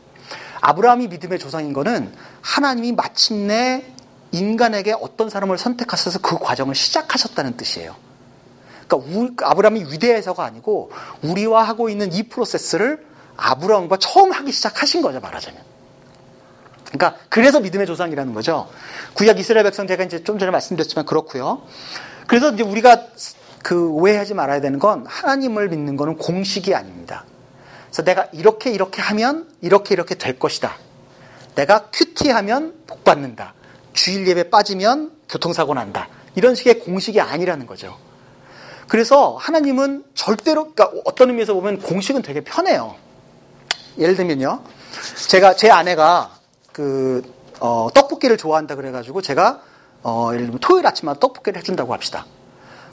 [0.60, 3.84] 아브라함이 믿음의 조상인 거는 하나님이 마침내
[4.30, 7.96] 인간에게 어떤 사람을 선택하셔서 그 과정을 시작하셨다는 뜻이에요.
[8.86, 13.04] 그러니까 아브라함이 위대해서가 아니고 우리와 하고 있는 이 프로세스를
[13.36, 15.71] 아브라함과 처음 하기 시작하신 거죠, 말하자면.
[16.92, 18.68] 그러니까 그래서 믿음의 조상이라는 거죠.
[19.14, 21.62] 구약 이스라엘 백성 제가 이제 좀 전에 말씀드렸지만 그렇고요.
[22.26, 23.06] 그래서 이제 우리가
[23.62, 27.24] 그 오해하지 말아야 되는 건 하나님을 믿는 거는 공식이 아닙니다.
[27.86, 30.76] 그래서 내가 이렇게 이렇게 하면 이렇게 이렇게 될 것이다.
[31.54, 33.54] 내가 큐티하면 복 받는다.
[33.92, 36.08] 주일 예배 빠지면 교통사고 난다.
[36.34, 37.96] 이런 식의 공식이 아니라는 거죠.
[38.88, 42.96] 그래서 하나님은 절대로 그러니까 어떤 의미에서 보면 공식은 되게 편해요.
[43.98, 44.62] 예를 들면요.
[45.28, 46.41] 제가 제 아내가
[46.72, 47.22] 그
[47.60, 49.60] 어, 떡볶이를 좋아한다 그래가지고 제가
[50.02, 52.26] 어, 예를 들면 토요일 아침마다 떡볶이를 해준다고 합시다.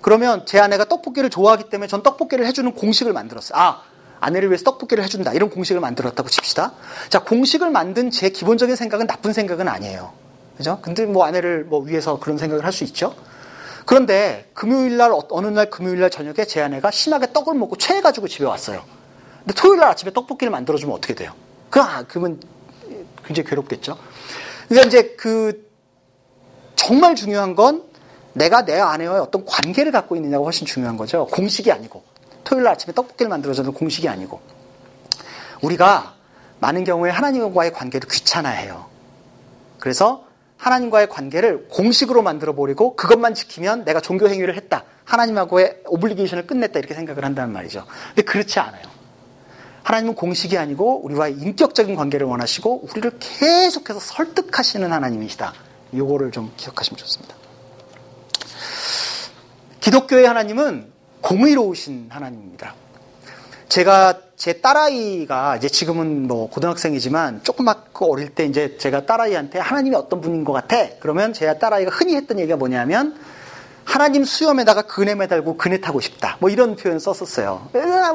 [0.01, 3.59] 그러면 제 아내가 떡볶이를 좋아하기 때문에 전 떡볶이를 해주는 공식을 만들었어요.
[3.59, 3.81] 아,
[4.19, 5.33] 아내를 위해서 떡볶이를 해준다.
[5.33, 6.73] 이런 공식을 만들었다고 칩시다.
[7.09, 10.13] 자, 공식을 만든 제 기본적인 생각은 나쁜 생각은 아니에요.
[10.57, 10.79] 그죠?
[10.81, 13.15] 근데 뭐 아내를 뭐 위해서 그런 생각을 할 수 있죠.
[13.85, 18.27] 그런데 금요일 날, 어, 어느 날 금요일 날 저녁에 제 아내가 심하게 떡을 먹고 체해가지고
[18.27, 18.83] 집에 왔어요.
[19.39, 21.31] 근데 토요일 날 아침에 떡볶이를 만들어주면 어떻게 돼요?
[21.69, 22.39] 그, 아, 그러면
[23.29, 23.95] 굉장히 괴롭겠죠.
[24.67, 25.69] 그러니까 이제 그
[26.75, 27.83] 정말 중요한 건
[28.33, 31.27] 내가 내 아내와의 어떤 관계를 갖고 있느냐가 훨씬 중요한 거죠.
[31.27, 32.03] 공식이 아니고
[32.43, 34.41] 토요일 날 아침에 떡볶이를 만들어주는 공식이 아니고
[35.61, 36.15] 우리가
[36.59, 38.87] 많은 경우에 하나님과의 관계를 귀찮아해요.
[39.79, 40.25] 그래서
[40.57, 44.83] 하나님과의 관계를 공식으로 만들어 버리고 그것만 지키면 내가 종교 행위를 했다.
[45.05, 47.85] 하나님하고의 오블리게이션을 끝냈다 이렇게 생각을 한다는 말이죠.
[48.09, 48.98] 근데 그렇지 않아요.
[49.89, 55.51] 하나님은 공식이 아니고 우리와의 인격적인 관계를 원하시고 우리를 계속해서 설득하시는 하나님이시다.
[55.95, 57.33] 요거를 좀 기억하시면 좋습니다.
[59.79, 62.75] 기독교의 하나님은 공의로우신 하나님입니다.
[63.67, 70.21] 제가 제 딸아이가 이제 지금은 뭐 고등학생이지만 조그맣고 어릴 때 이제 제가 딸아이한테 하나님이 어떤
[70.21, 70.87] 분인 것 같아?
[70.99, 73.19] 그러면 제 딸아이가 흔히 했던 얘기가 뭐냐면
[73.89, 76.37] 하나님 수염에다가 그네 매달고 그네 타고 싶다.
[76.39, 77.69] 뭐 이런 표현 썼었어요.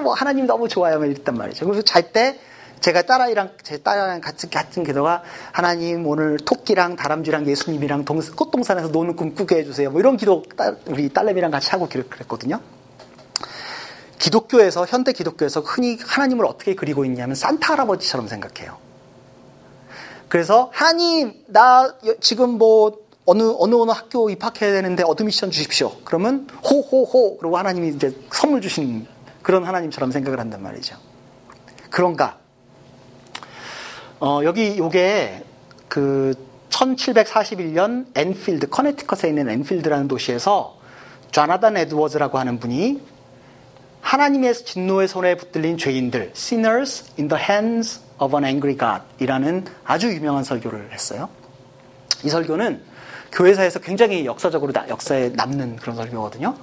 [0.05, 0.99] 뭐 하나님 너무 좋아요.
[0.99, 1.67] 뭐 이랬단 말이죠.
[1.67, 2.39] 그래서 잘 때
[2.79, 9.17] 제가 딸아이랑 제 딸아이랑 같은 같은 기도가 하나님 오늘 토끼랑 다람쥐랑 예수님이랑 동, 꽃동산에서 노는
[9.17, 9.91] 꿈 꾸게 해주세요.
[9.91, 12.61] 뭐 이런 기도 딸, 우리 딸내미랑 같이 하고 그랬거든요.
[14.21, 18.77] 기독교에서 현대 기독교에서 흔히 하나님을 어떻게 그리고 있냐면 산타 할아버지처럼 생각해요.
[20.29, 25.93] 그래서 하나님 나 지금 뭐 어느 어느 어느 학교 입학해야 되는데 admission 주십시오.
[26.05, 29.07] 그러면 호호호 그리고 하나님이 이제 선물 주신
[29.43, 30.97] 그런 하나님처럼 생각을 한단 말이죠.
[31.91, 32.39] 그런가?
[34.21, 35.45] 어, 여기 요게
[35.89, 36.35] 그
[36.71, 40.79] 1741년 앤필드 커네티컷에 있는 앤필드라는 도시에서
[41.31, 43.01] 좌나단 에드워즈라고 하는 분이
[44.01, 50.13] 하나님의 진노의 손에 붙들린 죄인들 sinners in the hands of an angry God 이라는 아주
[50.13, 51.29] 유명한 설교를 했어요.
[52.23, 52.83] 이 설교는
[53.35, 56.57] 교회사에서 굉장히 역사적으로 나, 역사에 남는 그런 설교거든요.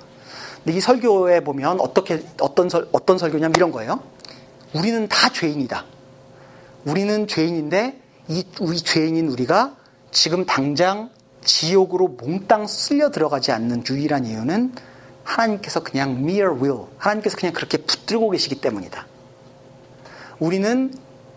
[0.64, 4.02] 근데 이 설교에 보면 어떻게 어떤 설 어떤 설교냐면 이런 거예요.
[4.74, 5.86] 우리는 다 죄인이다.
[6.86, 9.76] 우리는 죄인인데 이 우리 죄인인 우리가
[10.12, 11.10] 지금 당장
[11.44, 14.74] 지옥으로 몽땅 쓸려 들어가지 않는 유일한 이유는
[15.24, 19.08] 하나님께서 그냥 mere will, 하나님께서 그냥 그렇게 붙들고 계시기 때문이다.
[20.40, 20.94] 우리는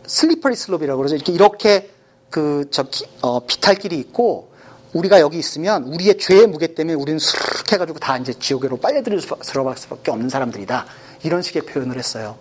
[0.06, 1.16] 슬리퍼리 슬롭이라고 그러죠.
[1.16, 1.90] 이렇게 이렇게
[2.30, 2.84] 그 저
[3.22, 4.53] 어, 비탈길이 있고
[4.94, 9.76] 우리가 여기 있으면 우리의 죄의 무게 때문에 우리는 수룩 해가지고 다 이제 지옥으로 빨려들을 들어갈
[9.76, 10.86] 수밖에 없는 사람들이다.
[11.24, 12.38] 이런 식의 표현을 했어요.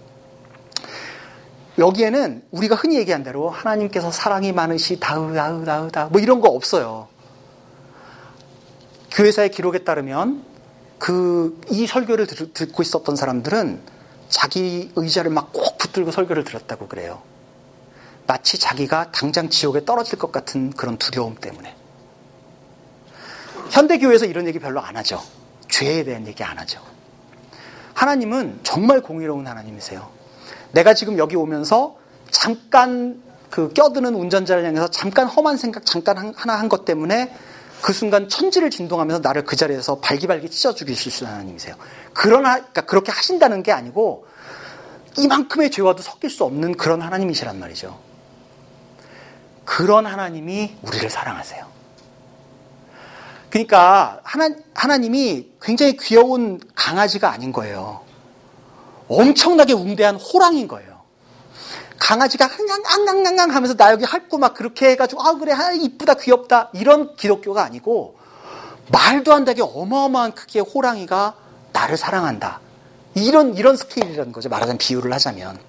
[1.80, 6.50] 여기에는 우리가 흔히 얘기한 대로 하나님께서 사랑이 많으시 다으 다으 다으 다 뭐 이런 거
[6.50, 7.08] 없어요.
[9.12, 10.44] 교회사의 기록에 따르면
[11.00, 13.82] 그 이 설교를 들, 듣고 있었던 사람들은
[14.30, 17.22] 자기 의자를 막 꼭 붙들고 설교를 들었다고 그래요.
[18.28, 21.76] 마치 자기가 당장 지옥에 떨어질 것 같은 그런 두려움 때문에.
[23.74, 25.20] 현대교회에서 이런 얘기 별로 안 하죠.
[25.68, 26.80] 죄에 대한 얘기 안 하죠.
[27.96, 30.08] 하나님은 정말 공의로운 하나님이세요.
[30.74, 31.98] 내가 지금 여기 오면서
[32.30, 37.36] 잠깐 그 껴드는 운전자를 향해서 잠깐 험한 생각 잠깐 하나 한 것 때문에
[37.82, 41.76] 그 순간 천지를 진동하면서 나를 그 자리에서 발기발기 찢어 죽이실 수 있는 하나님이세요.
[42.14, 44.28] 그러나 그러니까 그렇게 하신다는 게 아니고
[45.18, 48.00] 이만큼의 죄와도 섞일 수 없는 그런 하나님이시란 말이죠.
[49.66, 51.73] 그런 하나님이 우리를 사랑하세요.
[53.54, 58.02] 그러니까 하나, 하나님이 굉장히 귀여운 강아지가 아닌 거예요.
[59.08, 61.02] 엄청나게 웅대한 호랑인 거예요.
[62.00, 62.50] 강아지가
[62.96, 67.64] 앙앙앙앙 하면서 나 여기 핥고 막 그렇게 해가지고 아 그래 아 이쁘다 귀엽다 이런 기독교가
[67.64, 68.18] 아니고
[68.92, 71.36] 말도 안 되게 어마어마한 크기의 호랑이가
[71.74, 72.60] 나를 사랑한다
[73.14, 75.60] 이런 이런 스케일이라는 거죠 말하자면 비유를 하자면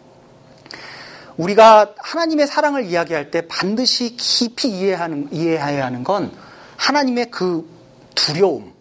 [1.37, 6.33] 우리가 하나님의 사랑을 이야기할 때 반드시 깊이 이해하는 이해해야 하는 건
[6.77, 7.69] 하나님의 그
[8.15, 8.73] 두려움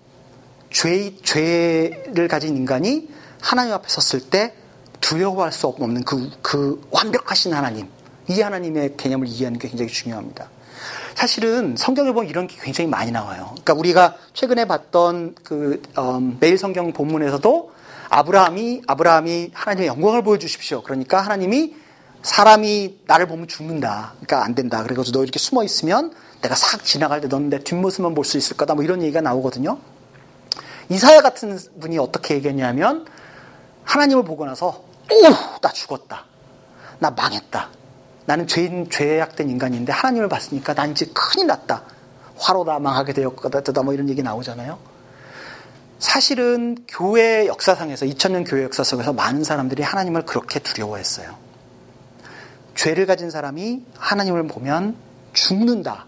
[0.70, 3.10] 죄 죄를 가진 인간이
[3.42, 4.54] 하나님 앞에 섰을 때
[5.02, 7.88] 두려워할 수 없는 그, 그 완벽하신 하나님,
[8.30, 10.50] 이 하나님의 개념을 이해하는 게 굉장히 중요합니다.
[11.14, 13.50] 사실은 성경에 보면 이런 게 굉장히 많이 나와요.
[13.52, 17.72] 그러니까 우리가 최근에 봤던 그 음, 매일 성경 본문에서도
[18.10, 20.82] 아브라함이 아브라함이 하나님의 영광을 보여주십시오.
[20.82, 21.76] 그러니까 하나님이
[22.22, 24.14] 사람이 나를 보면 죽는다.
[24.22, 24.84] 그러니까 안 된다.
[24.84, 28.76] 그래가지고 너 이렇게 숨어 있으면 내가 싹 지나갈 때내 뒷모습만 볼 수 있을 거다.
[28.76, 29.80] 뭐 이런 얘기가 나오거든요.
[30.90, 33.06] 이사야 같은 분이 어떻게 얘기했냐면
[33.86, 36.26] 하나님을 보고 나서 오, 나 죽었다.
[37.00, 37.70] 나 망했다.
[38.26, 41.84] 나는 죄인, 죄악된 인간인데 하나님을 봤으니까 난 이제 큰일 났다.
[42.38, 43.84] 화로다 망하게 되었다.
[43.84, 44.78] 뭐 이런 얘기 나오잖아요.
[46.00, 51.36] 사실은 교회 역사상에서 2000년 교회 역사 속에서 많은 사람들이 하나님을 그렇게 두려워했어요.
[52.76, 54.98] 죄를 가진 사람이 하나님을 보면
[55.34, 56.06] 죽는다.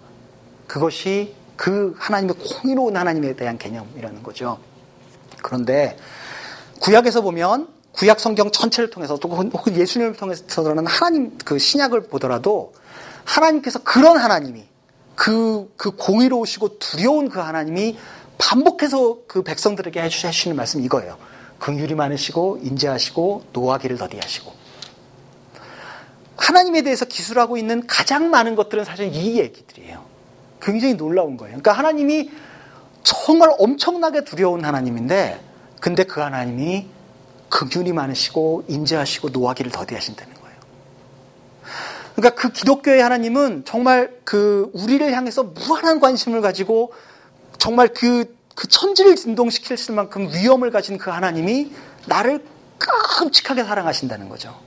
[0.68, 4.60] 그것이 그 하나님의 공의로운 하나님에 대한 개념이라는 거죠.
[5.42, 5.98] 그런데
[6.82, 12.74] 구약에서 보면 구약 성경 전체를 통해서 또 혹은 예수님을 통해서는 하나님 그 신약을 보더라도
[13.24, 14.66] 하나님께서 그런 하나님이
[15.16, 17.98] 그, 그 공의로우시고 두려운 그 하나님이
[18.38, 21.18] 반복해서 그 백성들에게 해주시는 말씀 이거예요.
[21.60, 24.54] 긍휼이 많으시고 인재하시고 노하기를 더디하시고
[26.36, 30.15] 하나님에 대해서 기술하고 있는 가장 많은 것들은 사실 이 얘기들이에요.
[30.62, 31.52] 굉장히 놀라운 거예요.
[31.52, 32.32] 그러니까 하나님이
[33.04, 35.40] 정말 엄청나게 두려운 하나님인데
[35.80, 36.88] 근데 그 하나님이
[37.50, 40.56] 극륜이 많으시고 인자하시고 노하기를 더디하신다는 거예요.
[42.16, 46.94] 그러니까 그 기독교의 하나님은 정말 그 우리를 향해서 무한한 관심을 가지고
[47.58, 51.72] 정말 그, 그 천지를 진동시킬 만큼 위험을 가진 그 하나님이
[52.08, 52.44] 나를
[53.20, 54.58] 끔찍하게 사랑하신다는 거죠.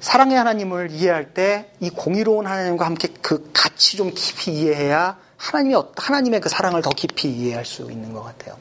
[0.00, 6.40] 사랑의 하나님을 이해할 때 이 공의로운 하나님과 함께 그 같이 좀 깊이 이해해야 하나님의, 하나님의
[6.40, 8.56] 그 사랑을 더 깊이 이해할 수 있는 것 같아요.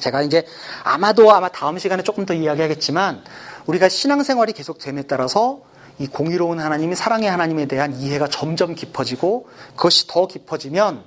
[0.00, 0.44] 제가 이제
[0.82, 3.22] 아마도 아마 다음 시간에 조금 더 이야기하겠지만
[3.66, 5.60] 우리가 신앙생활이 계속됨에 따라서
[5.98, 11.04] 이 공의로운 하나님이 사랑의 하나님에 대한 이해가 점점 깊어지고 그것이 더 깊어지면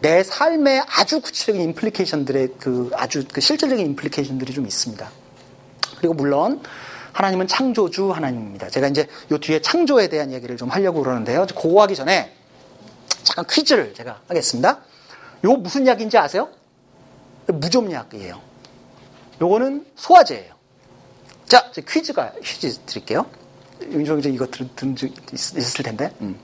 [0.00, 5.08] 내 삶에 아주 구체적인 임플리케이션들의 그 아주 그 실질적인 임플리케이션들이 좀 있습니다.
[5.96, 6.60] 그리고 물론
[7.14, 8.68] 하나님은 창조주 하나님입니다.
[8.68, 11.46] 제가 이제 요 뒤에 창조에 대한 얘기를 좀 하려고 그러는데요.
[11.46, 12.34] 그거 하기 전에
[13.22, 14.80] 잠깐 퀴즈를 제가 하겠습니다.
[15.44, 16.48] 요 무슨 약인지 아세요?
[17.46, 18.40] 무좀약이에요.
[19.40, 20.54] 요거는 소화제예요.
[21.46, 23.26] 자, 퀴즈가 퀴즈 드릴게요.
[23.82, 26.12] 윤종 이제 이거 들은, 들은 적 있을 텐데.
[26.20, 26.38] 음.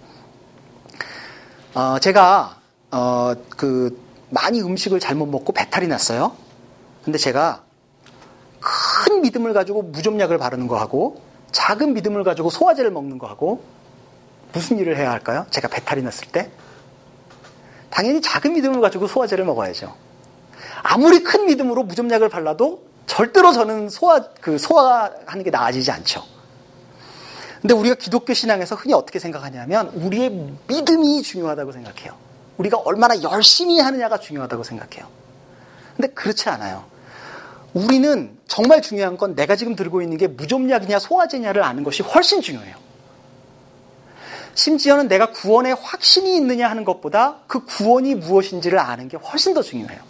[1.74, 2.60] 어, 제가
[2.92, 6.36] 어, 그 많이 음식을 잘못 먹고 배탈이 났어요.
[7.04, 7.64] 근데 제가
[8.60, 11.20] 큰 믿음을 가지고 무좀약을 바르는 거 하고
[11.52, 13.62] 작은 믿음을 가지고 소화제를 먹는 거 하고
[14.52, 15.46] 무슨 일을 해야 할까요?
[15.50, 16.50] 제가 배탈이 났을 때
[17.88, 19.94] 당연히 작은 믿음을 가지고 소화제를 먹어야죠.
[20.82, 26.22] 아무리 큰 믿음으로 무좀약을 발라도 절대로 저는 소화, 그 소화하는 게 나아지지 않죠.
[27.60, 30.30] 근데 우리가 기독교 신앙에서 흔히 어떻게 생각하냐면 우리의
[30.68, 32.14] 믿음이 중요하다고 생각해요.
[32.56, 35.06] 우리가 얼마나 열심히 하느냐가 중요하다고 생각해요.
[35.96, 36.84] 근데 그렇지 않아요.
[37.74, 42.74] 우리는 정말 중요한 건 내가 지금 들고 있는 게 무좀약이냐 소화제냐를 아는 것이 훨씬 중요해요.
[44.54, 50.00] 심지어는 내가 구원에 확신이 있느냐 하는 것보다 그 구원이 무엇인지를 아는 게 훨씬 더 중요해요.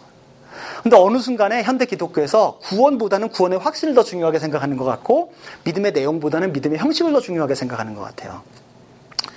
[0.82, 6.52] 근데 어느 순간에 현대 기독교에서 구원보다는 구원의 확신을 더 중요하게 생각하는 것 같고 믿음의 내용보다는
[6.54, 8.42] 믿음의 형식을 더 중요하게 생각하는 것 같아요.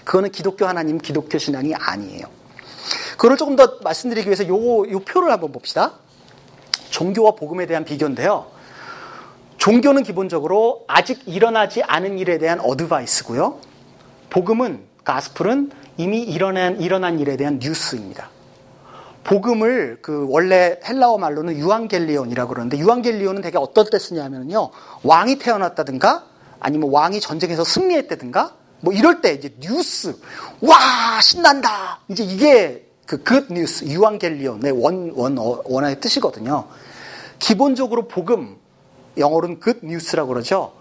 [0.05, 2.27] 그거는 기독교 하나님, 기독교 신앙이 아니에요.
[3.17, 5.93] 그걸 조금 더 말씀드리기 위해서 요, 요 표를 한번 봅시다.
[6.93, 8.45] 종교와 복음에 대한 비교인데요.
[9.57, 13.59] 종교는 기본적으로 아직 일어나지 않은 일에 대한 어드바이스고요.
[14.29, 18.29] 복음은 gospel은 이미 일어난 일어난 일에 대한 뉴스입니다.
[19.23, 24.69] 복음을 그 원래 헬라어 말로는 유앙겔리온이라고 그러는데 유앙겔리온은 되게 어떨 때 쓰냐면요.
[25.03, 26.25] 왕이 태어났다든가
[26.59, 30.15] 아니면 왕이 전쟁에서 승리했다든가 뭐 이럴 때 이제 뉴스
[30.61, 36.67] 와 신난다 이제 이게 그 good news 유앙겔리온의 원 원 원어의 뜻이거든요.
[37.43, 38.55] 기본적으로 복음
[39.17, 40.71] 영어로는 good news라고 그러죠.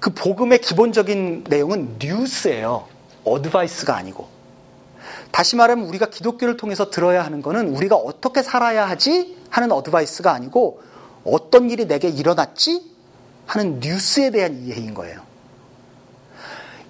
[0.00, 2.86] 그 복음의 기본적인 내용은 뉴스예요.
[3.24, 4.28] advice가 아니고.
[5.30, 10.82] 다시 말하면 우리가 기독교를 통해서 들어야 하는 것은 우리가 어떻게 살아야 하지 하는 advice가 아니고
[11.24, 12.82] 어떤 일이 내게 일어났지
[13.46, 15.22] 하는 뉴스에 대한 이해인 거예요.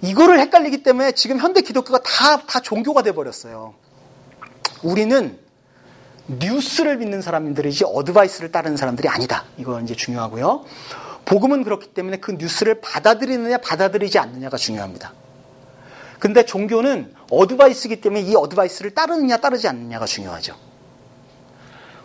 [0.01, 3.75] 이거를 헷갈리기 때문에 지금 현대 기독교가 다, 다 종교가 돼버렸어요.
[4.83, 5.39] 우리는
[6.39, 9.45] 뉴스를 믿는 사람들이지 advice를 따르는 사람들이 아니다.
[9.57, 10.63] 이거 이제 중요하고요.
[11.25, 15.13] 복음은 그렇기 때문에 그 뉴스를 받아들이느냐 받아들이지 않느냐가 중요합니다.
[16.19, 20.55] 근데 종교는 어드바이스이기 때문에 이 어드바이스를 따르느냐 따르지 않느냐가 중요하죠.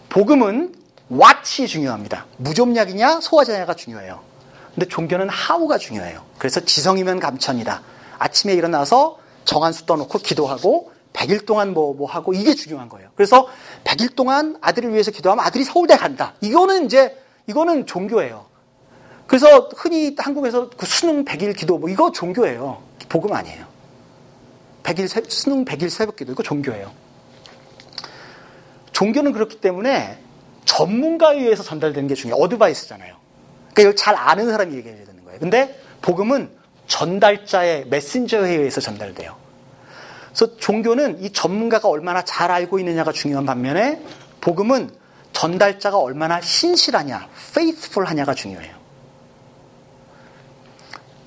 [0.09, 0.75] 복음은
[1.11, 2.27] what이 중요합니다.
[2.39, 4.21] 무좀약이냐 소화자냐가 중요해요.
[4.75, 6.23] 근데 종교는 how가 중요해요.
[6.39, 7.83] 그래서 지성이면 감천이다.
[8.19, 13.09] 아침에 일어나서 정한 수 떠놓고 기도하고 100일 동안 뭐, 뭐 하고 이게 중요한 거예요.
[13.15, 13.49] 그래서
[13.85, 16.35] 100일 동안 아들을 위해서 기도하면 아들이 서울대 간다.
[16.43, 18.45] 이거는 이제, 이거는 종교예요.
[19.27, 22.83] 그래서 흔히 한국에서 그 수능 100일 기도 뭐 이거 종교예요.
[23.09, 23.67] 복음 아니에요.
[24.83, 26.93] 100일 수능 100일 새벽 기도 이거 종교예요.
[28.93, 30.19] 종교는 그렇기 때문에
[30.65, 32.43] 전문가에 의해서 전달되는 게 중요해요.
[32.45, 33.17] 어드바이스잖아요.
[33.73, 35.41] 그러니까 이걸 잘 아는 사람이 얘기해야 되는 거예요.
[35.41, 36.51] 근데 복음은
[36.87, 39.46] 전달자의 메신저에 의해서 전달돼요.
[40.37, 44.03] 그래서 종교는 이 전문가가 얼마나 잘 알고 있느냐가 중요한 반면에
[44.43, 44.91] 복음은
[45.33, 48.77] 전달자가 얼마나 신실하냐, faithful하냐가 중요해요.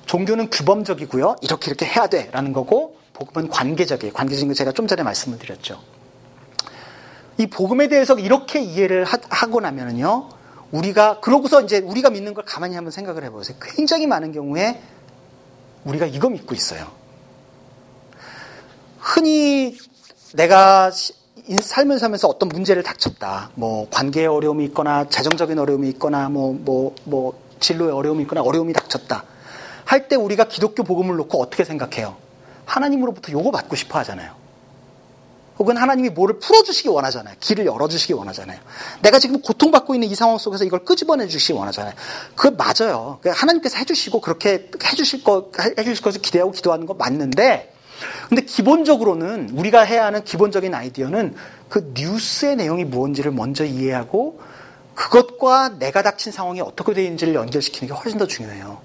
[0.06, 1.36] 종교는 규범적이고요.
[1.42, 4.12] 이렇게 이렇게 해야 돼라는 거고 복음은 관계적이에요.
[4.12, 5.80] 관계적인 거 제가 좀 전에 말씀을 드렸죠.
[7.36, 10.28] 이 복음에 대해서 이렇게 이해를 하, 고 나면은요,
[10.70, 13.56] 우리가, 그러고서 이제 우리가 믿는 걸 가만히 한번 생각을 해보세요.
[13.60, 14.80] 굉장히 많은 경우에
[15.84, 16.99] 우리가 이거 믿고 있어요.
[19.00, 19.76] 흔히
[20.34, 20.90] 내가
[21.60, 23.50] 삶을 살면서 어떤 문제를 닥쳤다.
[23.54, 29.24] 뭐, 관계에 어려움이 있거나, 재정적인 어려움이 있거나, 뭐, 뭐, 뭐, 진로에 어려움이 있거나, 어려움이 닥쳤다.
[29.84, 32.16] 할 때 우리가 기독교 복음을 놓고 어떻게 생각해요?
[32.64, 34.32] 하나님으로부터 요거 받고 싶어 하잖아요.
[35.58, 37.34] 혹은 하나님이 뭐를 풀어주시기 원하잖아요.
[37.40, 38.58] 길을 열어주시기 원하잖아요.
[39.02, 41.92] 내가 지금 고통받고 있는 이 상황 속에서 이걸 끄집어내 주시기 원하잖아요.
[42.36, 43.18] 그거 맞아요.
[43.20, 47.69] 그러니까 하나님께서 해주시고 그렇게 해주실 거, 해주실 것을 기대하고 기도하는 거 맞는데,
[48.28, 51.34] 근데 기본적으로는 우리가 해야 하는 기본적인 아이디어는
[51.68, 54.40] 그 뉴스의 내용이 무엇인지를 먼저 이해하고
[54.94, 58.78] 그것과 내가 닥친 상황이 어떻게 되어 있는지를 연결시키는 게 훨씬 더 중요해요.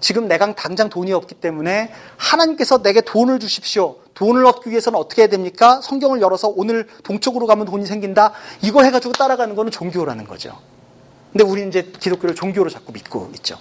[0.00, 3.96] 지금 내가 당장 돈이 없기 때문에 하나님께서 내게 돈을 주십시오.
[4.14, 5.80] 돈을 얻기 위해서는 어떻게 해야 됩니까?
[5.82, 8.32] 성경을 열어서 오늘 동쪽으로 가면 돈이 생긴다.
[8.62, 10.58] 이거 해가지고 따라가는 거는 종교라는 거죠.
[11.32, 13.58] 근데 우리는 이제 기독교를 종교로 자꾸 믿고 있죠.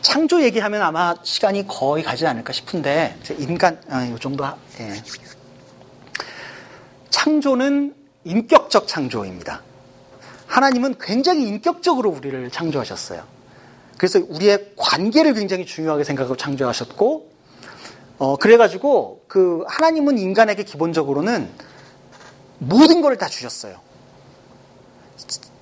[0.00, 4.44] 창조 얘기하면 아마 시간이 거의 가지 않을까 싶은데 인간 아, 이 정도
[4.80, 5.02] 예.
[7.10, 9.62] 창조는 인격적 창조입니다.
[10.46, 13.24] 하나님은 굉장히 인격적으로 우리를 창조하셨어요.
[13.98, 17.30] 그래서 우리의 관계를 굉장히 중요하게 생각하고 창조하셨고,
[18.18, 21.48] 어, 그래가지고, 그, 하나님은 인간에게 기본적으로는
[22.58, 23.80] 모든 걸 다 주셨어요.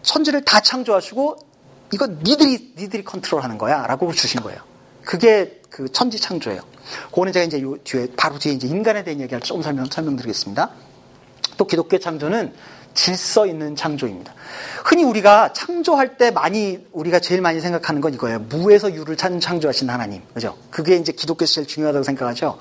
[0.03, 1.37] 천지를 다 창조하시고,
[1.95, 3.87] 이거 니들이, 니들이 컨트롤 하는 거야.
[3.87, 4.59] 라고 주신 거예요.
[5.05, 6.61] 그게 그 천지 창조예요.
[7.11, 10.71] 그거는 제가 이제 요 뒤에, 바로 뒤에 이제 인간에 대한 얘기를 조금 설명, 설명드리겠습니다.
[11.57, 12.53] 또 기독교 창조는
[12.95, 14.35] 질서 있는 창조입니다.
[14.85, 18.41] 흔히 우리가 창조할 때 많이 우리가 제일 많이 생각하는 건 이거예요.
[18.41, 20.21] 무에서 유를 창조하신 하나님.
[20.35, 20.57] 그죠?
[20.71, 22.59] 그게 이제 기독교에서 제일 중요하다고 생각하죠.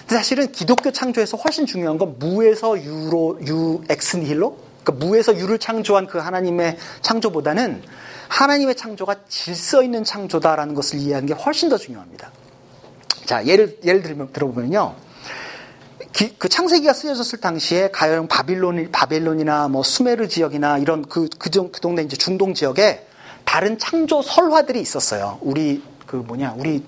[0.00, 5.58] 근데 사실은 기독교 창조에서 훨씬 중요한 건 무에서 유로 유 ex nihilo 그러니까 무에서 유를
[5.58, 7.82] 창조한 그 하나님의 창조보다는
[8.28, 12.30] 하나님의 창조가 질서 있는 창조다라는 것을 이해하는 게 훨씬 더 중요합니다.
[13.26, 14.94] 자, 예를 예를 들면 들어보면요.
[16.12, 21.80] 기, 그 창세기가 쓰여졌을 당시에 가령 바빌론 바벨론이나 뭐 수메르 지역이나 이런 그, 그, 그
[21.80, 23.06] 동네 이제 중동 지역에
[23.44, 25.38] 다른 창조 설화들이 있었어요.
[25.40, 26.84] 우리 그 뭐냐 우리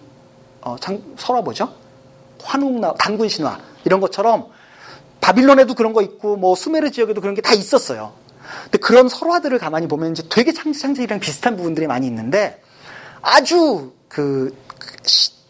[0.60, 1.72] 어, 창, 설화 뭐죠?
[2.42, 4.48] 환웅나 단군 신화 이런 것처럼
[5.22, 8.12] 바빌론에도 그런 거 있고 뭐 수메르 지역에도 그런 게 다 있었어요.
[8.64, 12.60] 근데 그런 설화들을 가만히 보면 이제 되게 창, 창세기랑 비슷한 부분들이 많이 있는데
[13.22, 14.54] 아주 그,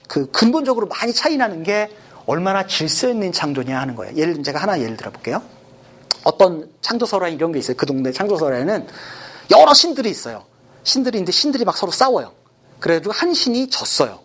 [0.06, 1.90] 그 근본적으로 많이 차이 나는 게
[2.26, 4.14] 얼마나 질서 있는 창조냐 하는 거예요.
[4.14, 5.42] 예를 제가 하나 예를 들어 볼게요.
[6.22, 7.76] 어떤 창조 설화 이런 게 있어요.
[7.76, 8.86] 그 동네 창조 설화에는
[9.50, 10.44] 여러 신들이 있어요.
[10.84, 12.32] 신들이 있는데 신들이 막 서로 싸워요.
[12.78, 14.20] 그래가지고 한 신이 졌어요.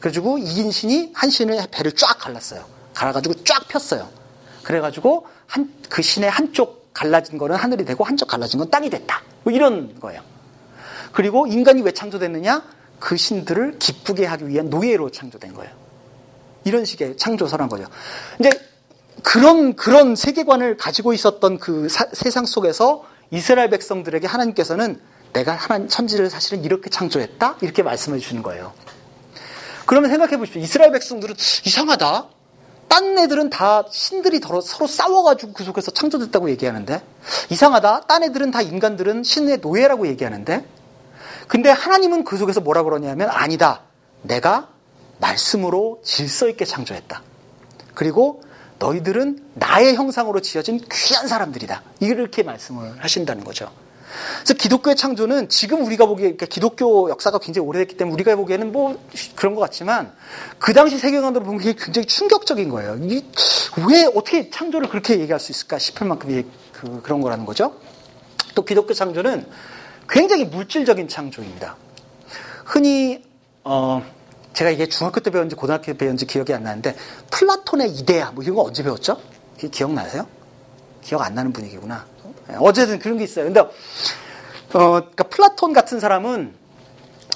[0.00, 2.64] 그래가지고 이긴 신이 한 신의 배를 쫙 갈랐어요.
[2.94, 4.08] 갈아가지고 쫙 폈어요.
[4.62, 9.22] 그래가지고 한, 그 신의 한쪽 갈라진 거는 하늘이 되고 한쪽 갈라진 건 땅이 됐다.
[9.42, 10.22] 뭐 이런 거예요.
[11.12, 12.62] 그리고 인간이 왜 창조됐느냐?
[12.98, 15.72] 그 신들을 기쁘게 하기 위한 노예로 창조된 거예요.
[16.64, 17.86] 이런 식의 창조설한 거죠.
[18.38, 18.50] 이제
[19.22, 25.00] 그런 그런 세계관을 가지고 있었던 그 사, 세상 속에서 이스라엘 백성들에게 하나님께서는
[25.32, 28.72] 내가 하나님 천지를 사실은 이렇게 창조했다 이렇게 말씀해 주시는 거예요.
[29.86, 30.60] 그러면 생각해 보십시오.
[30.60, 31.34] 이스라엘 백성들은
[31.64, 32.28] 이상하다.
[32.90, 37.00] 딴 애들은 다 신들이 서로 싸워가지고 그 속에서 창조됐다고 얘기하는데
[37.48, 38.02] 이상하다.
[38.08, 40.66] 딴 애들은 다 인간들은 신의 노예라고 얘기하는데
[41.46, 43.82] 근데 하나님은 그 속에서 뭐라 그러냐면 아니다.
[44.22, 44.68] 내가
[45.20, 47.22] 말씀으로 질서 있게 창조했다.
[47.94, 48.42] 그리고
[48.80, 51.82] 너희들은 나의 형상으로 지어진 귀한 사람들이다.
[52.00, 53.70] 이렇게 말씀을 하신다는 거죠.
[54.38, 59.02] 그래서 기독교의 창조는 지금 우리가 보기에 그러니까 기독교 역사가 굉장히 오래됐기 때문에 우리가 보기에는 뭐
[59.36, 60.12] 그런 것 같지만
[60.58, 62.98] 그 당시 세계관으로 보면 이게 굉장히 충격적인 거예요.
[63.88, 67.74] 왜 어떻게 창조를 그렇게 얘기할 수 있을까 싶을 만큼 그, 그런 거라는 거죠.
[68.54, 69.46] 또 기독교 창조는
[70.08, 71.76] 굉장히 물질적인 창조입니다.
[72.64, 73.22] 흔히
[73.64, 74.02] 어,
[74.52, 76.96] 제가 이게 중학교 때 배웠는지 고등학교 때 배웠는지 기억이 안 나는데
[77.30, 79.20] 플라톤의 이데아 뭐 이런 거 언제 배웠죠?
[79.70, 80.26] 기억나세요?
[81.02, 82.06] 기억 안 나는 분위기구나.
[82.50, 83.46] 예, 어쨌든 그런 게 있어요.
[83.46, 83.70] 근데 어,
[84.72, 86.54] 그러니까 플라톤 같은 사람은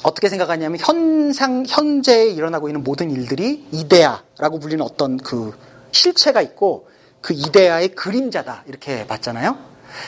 [0.02, 5.56] 어떻게 생각하냐면 현상 현재에 일어나고 있는 모든 일들이 이데아라고 불리는 어떤 그
[5.92, 6.88] 실체가 있고
[7.20, 9.56] 그 이데아의 그림자다 이렇게 봤잖아요.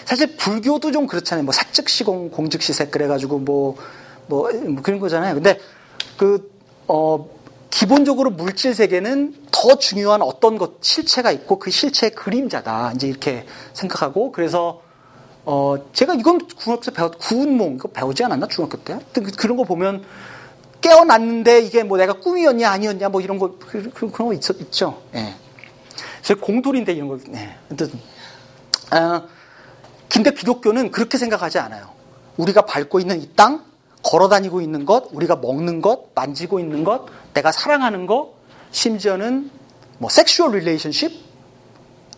[0.04, 1.44] 사실 불교도 좀 그렇잖아요.
[1.44, 3.76] 뭐 사즉시공 공즉시색 그래가지고 뭐뭐
[4.26, 5.34] 뭐, 뭐 그런 거잖아요.
[5.34, 5.58] 근데
[6.18, 6.50] 그
[6.88, 7.28] 어,
[7.70, 14.32] 기본적으로 물질 세계는 더 중요한 어떤 것 실체가 있고 그 실체의 그림자다 이제 이렇게 생각하고
[14.32, 14.82] 그래서
[15.48, 18.98] 어, 제가 이건 중학교 때 배웠, 구운몽, 이거 배우지 않았나, 중학교 때?
[19.12, 20.04] 그, 그런 거 보면
[20.80, 25.00] 깨어났는데 이게 뭐 내가 꿈이었냐, 아니었냐, 뭐 이런 거, 그, 그, 그런 거 있, 있죠.
[25.14, 25.34] 예.
[26.22, 27.56] 저 공돌인데 이런 거, 예.
[27.72, 28.00] 어쨌든,
[28.90, 29.22] 아,
[30.08, 31.90] 근데 기독교는 그렇게 생각하지 않아요.
[32.36, 33.64] 우리가 밟고 있는 이 땅,
[34.02, 38.32] 걸어 다니고 있는 것, 우리가 먹는 것, 만지고 있는 것, 내가 사랑하는 것,
[38.72, 39.50] 심지어는
[39.98, 41.24] 뭐 sexual relationship,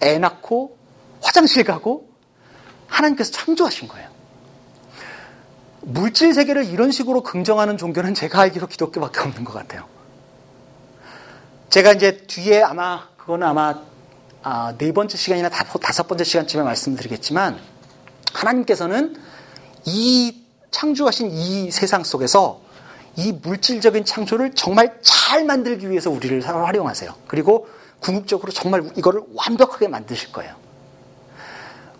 [0.02, 0.78] 애 낳고,
[1.20, 2.07] 화장실 가고,
[2.88, 4.08] 하나님께서 창조하신 거예요.
[5.80, 9.84] 물질 세계를 이런 식으로 긍정하는 종교는 제가 알기로 기독교밖에 없는 것 같아요.
[11.70, 13.74] 제가 이제 뒤에 아마 그거는 아마
[14.42, 17.58] 아, 네 번째 시간이나 다섯 번째 시간쯤에 말씀드리겠지만
[18.32, 19.16] 하나님께서는
[19.84, 22.60] 이 창조하신 이 세상 속에서
[23.16, 27.14] 이 물질적인 창조를 정말 잘 만들기 위해서 우리를 활용하세요.
[27.26, 27.68] 그리고
[28.00, 30.54] 궁극적으로 정말 이거를 완벽하게 만드실 거예요.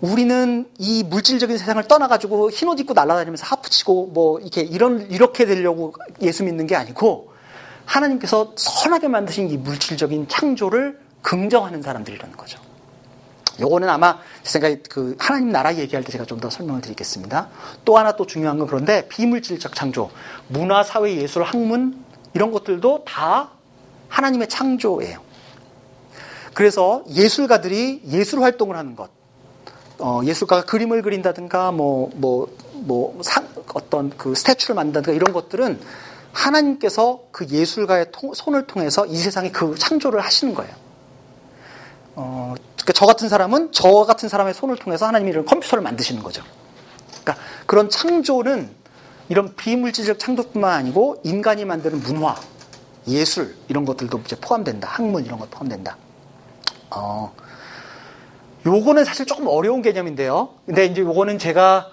[0.00, 5.44] 우리는 이 물질적인 세상을 떠나가지고 흰 옷 입고 날아다니면서 하프 치고 뭐 이렇게 이런 이렇게
[5.44, 7.32] 되려고 예수 믿는 게 아니고
[7.84, 12.60] 하나님께서 선하게 만드신 이 물질적인 창조를 긍정하는 사람들이라는 거죠.
[13.60, 17.48] 요거는 아마 제 생각에 그 하나님 나라 얘기할 때 제가 좀 더 설명을 드리겠습니다.
[17.84, 20.10] 또 하나 또 중요한 건 그런데 비물질적 창조,
[20.46, 23.50] 문화, 사회, 예술, 학문 이런 것들도 다
[24.08, 25.18] 하나님의 창조예요.
[26.54, 29.10] 그래서 예술가들이 예술 활동을 하는 것,
[29.98, 35.80] 어, 예술가가 그림을 그린다든가 뭐, 뭐, 뭐, 상, 어떤 그 스태츄를 만든다든가 이런 것들은
[36.32, 40.72] 하나님께서 그 예술가의 통, 손을 통해서 이 세상에 그 창조를 하시는 거예요.
[42.14, 46.42] 어, 그러니까 저 같은 사람은 저 같은 사람의 손을 통해서 하나님이 이런 컴퓨터를 만드시는 거죠.
[47.22, 47.36] 그러니까
[47.66, 48.70] 그런 창조는
[49.28, 52.34] 이런 비물질적 창조뿐만 아니고 인간이 만드는 문화,
[53.06, 54.88] 예술 이런 것들도 이제 포함된다.
[54.88, 55.96] 학문 이런 것 포함된다.
[56.90, 57.32] 어,
[58.68, 60.50] 요거는 사실 조금 어려운 개념인데요.
[60.66, 61.90] 근데 이제 요거는 제가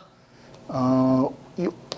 [0.68, 1.30] 어,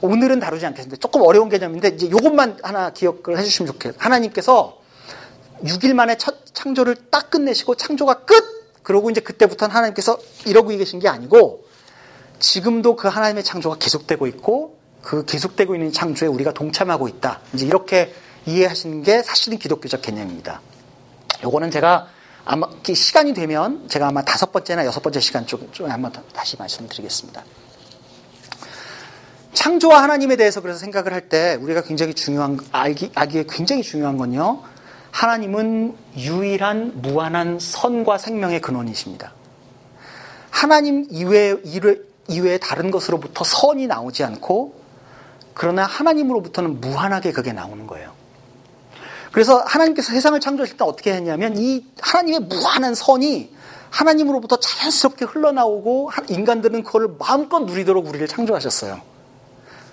[0.02, 0.98] 오늘은 다루지 않겠습니다.
[0.98, 3.98] 조금 어려운 개념인데 이제 요것만 하나 기억을 해주시면 좋겠어요.
[3.98, 4.78] 하나님께서
[5.64, 8.58] 6일 만에 첫 창조를 딱 끝내시고 창조가 끝!
[8.84, 11.66] 그러고 이제 그때부터는 하나님께서 이러고 계신 게 아니고
[12.40, 17.42] 지금도 그 하나님의 창조가 계속되고 있고 그 계속되고 있는 창조에 우리가 동참하고 있다.
[17.54, 18.14] 이제 이렇게
[18.46, 20.62] 이해하시는 게 사실은 기독교적 개념입니다.
[21.44, 22.08] 요거는 제가
[22.50, 27.44] 아마 시간이 되면 제가 아마 다섯 번째나 여섯 번째 시간 쪽에 한번 다시 말씀드리겠습니다.
[29.52, 34.64] 창조와 하나님에 대해서 그래서 생각을 할 때 우리가 굉장히 중요한 알기 알기에 굉장히 중요한 건요.
[35.12, 39.34] 하나님은 유일한 무한한 선과 생명의 근원이십니다.
[40.50, 41.58] 하나님 이외
[42.30, 44.80] 이외에 다른 것으로부터 선이 나오지 않고
[45.54, 48.17] 그러나 하나님으로부터는 무한하게 그게 나오는 거예요.
[49.38, 53.52] 그래서 하나님께서 세상을 창조하실 때 어떻게 했냐면 이 하나님의 무한한 선이
[53.92, 59.00] 하나님으로부터 자연스럽게 흘러나오고 인간들은 그걸 마음껏 누리도록 우리를 창조하셨어요.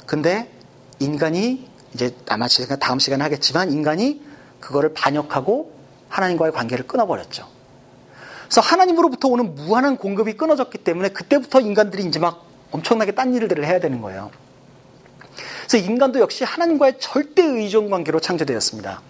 [0.06, 0.50] 근데
[0.98, 4.22] 인간이 이제 아마 제가 다음 시간에 하겠지만 인간이
[4.60, 5.74] 그거를 반역하고
[6.08, 7.46] 하나님과의 관계를 끊어버렸죠.
[8.44, 13.78] 그래서 하나님으로부터 오는 무한한 공급이 끊어졌기 때문에 그때부터 인간들이 이제 막 엄청나게 딴 일들을 해야
[13.78, 14.30] 되는 거예요.
[15.66, 19.00] 그래서 인간도 역시 하나님과의 절대 의존 관계로 창조되었습니다.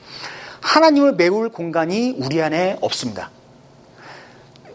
[0.61, 3.31] 하나님을 메울 공간이 우리 안에 없습니다.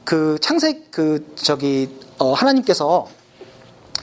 [0.03, 3.07] 그 창세 그 저기 어 하나님께서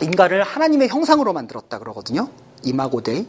[0.01, 2.29] 인간을 하나님의 형상으로 만들었다 그러거든요.
[2.65, 3.27] 이마고데이.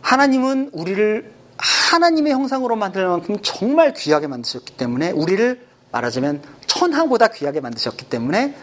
[0.00, 8.08] 하나님은 우리를 하나님의 형상으로 만들 만큼 정말 귀하게 만드셨기 때문에 우리를 말하자면 천하보다 귀하게 만드셨기
[8.08, 8.54] 때문에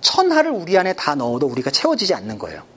[0.00, 2.71] 천하를 우리 안에 다 넣어도 우리가 채워지지 않는 거예요.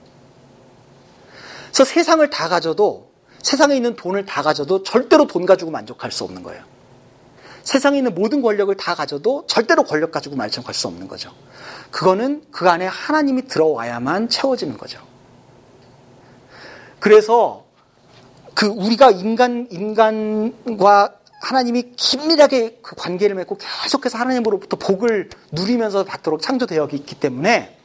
[1.66, 3.10] 그래서 세상을 다 가져도
[3.42, 6.62] 세상에 있는 돈을 다 가져도 절대로 돈 가지고 만족할 수 없는 거예요.
[7.62, 11.32] 세상에 있는 모든 권력을 다 가져도 절대로 권력 가지고 만족할 수 없는 거죠.
[11.90, 15.00] 그거는 그 안에 하나님이 들어와야만 채워지는 거죠.
[17.00, 17.64] 그래서
[18.54, 26.88] 그 우리가 인간 인간과 하나님이 긴밀하게 그 관계를 맺고 계속해서 하나님으로부터 복을 누리면서 받도록 창조되어
[26.92, 27.76] 있기 때문에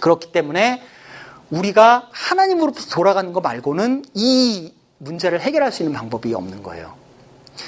[0.00, 0.82] 그렇기 때문에
[1.50, 6.94] 우리가 하나님으로부터 돌아가는 것 말고는 이 문제를 해결할 수 있는 방법이 없는 거예요.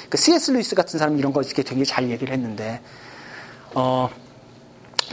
[0.09, 0.51] 그 C.S.
[0.51, 2.81] 루이스 같은 사람이 이런 거 이렇게 되게 잘 얘기를 했는데,
[3.73, 4.09] 어,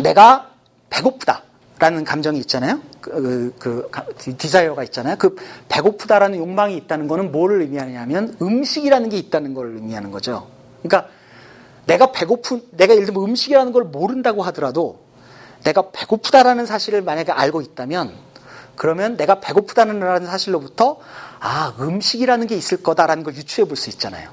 [0.02, 0.50] 내가
[0.90, 2.80] 배고프다라는 감정이 있잖아요.
[3.00, 5.16] 그, 그, 그 desire가 있잖아요.
[5.16, 5.36] 그
[5.68, 10.48] 배고프다라는 욕망이 있다는 거는 뭐를 의미하냐면 음식이라는 게 있다는 걸 의미하는 거죠.
[10.82, 11.10] 그러니까
[11.86, 15.00] 내가 배고픈, 내가 예를 들면 음식이라는 걸 모른다고 하더라도
[15.64, 18.14] 내가 배고프다라는 사실을 만약에 알고 있다면
[18.76, 20.98] 그러면 내가 배고프다는 사실로부터
[21.40, 24.30] 아, 음식이라는 게 있을 거다라는 걸 유추해 볼 수 있잖아요.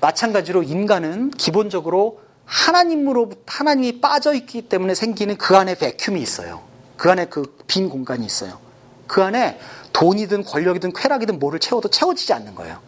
[0.00, 6.62] 마찬가지로 인간은 기본적으로 하나님으로 하나님이 빠져 있기 때문에 생기는 그 안에 베큐이 있어요.
[6.96, 8.58] 그 안에 그 빈 공간이 있어요.
[9.06, 9.58] 그 안에
[9.92, 12.78] 돈이든 권력이든 쾌락이든 뭐를 채워도 채워지지 않는 거예요.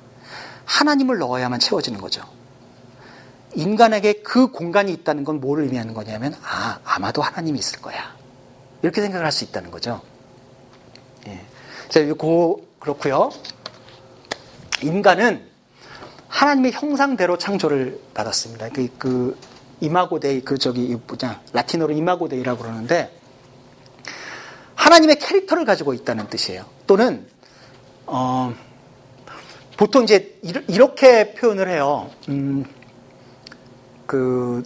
[0.66, 2.22] 하나님을 넣어야만 채워지는 거죠.
[3.54, 8.14] 인간에게 그 공간이 있다는 건 뭐를 의미하는 거냐면 아 아마도 하나님이 있을 거야.
[8.82, 10.02] 이렇게 생각을 할 수 있다는 거죠.
[11.28, 11.40] 예.
[11.88, 13.30] 자, 이거 그렇고요.
[14.82, 15.46] 인간은
[16.28, 18.68] 하나님의 형상대로 창조를 받았습니다.
[18.70, 19.38] 그, 그
[19.80, 23.10] 이마고데이 그 저기 뭐냐 라틴어로 이마고데이라고 그러는데
[24.74, 26.64] 하나님의 캐릭터를 가지고 있다는 뜻이에요.
[26.86, 27.26] 또는
[28.06, 28.54] 어,
[29.76, 32.10] 보통 이제 이렇게 표현을 해요.
[32.28, 32.64] 음,
[34.06, 34.62] 그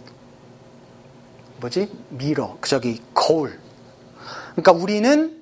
[1.59, 3.59] 뭐지 mirror 그 저기 거울.
[4.51, 5.40] 그러니까 우리는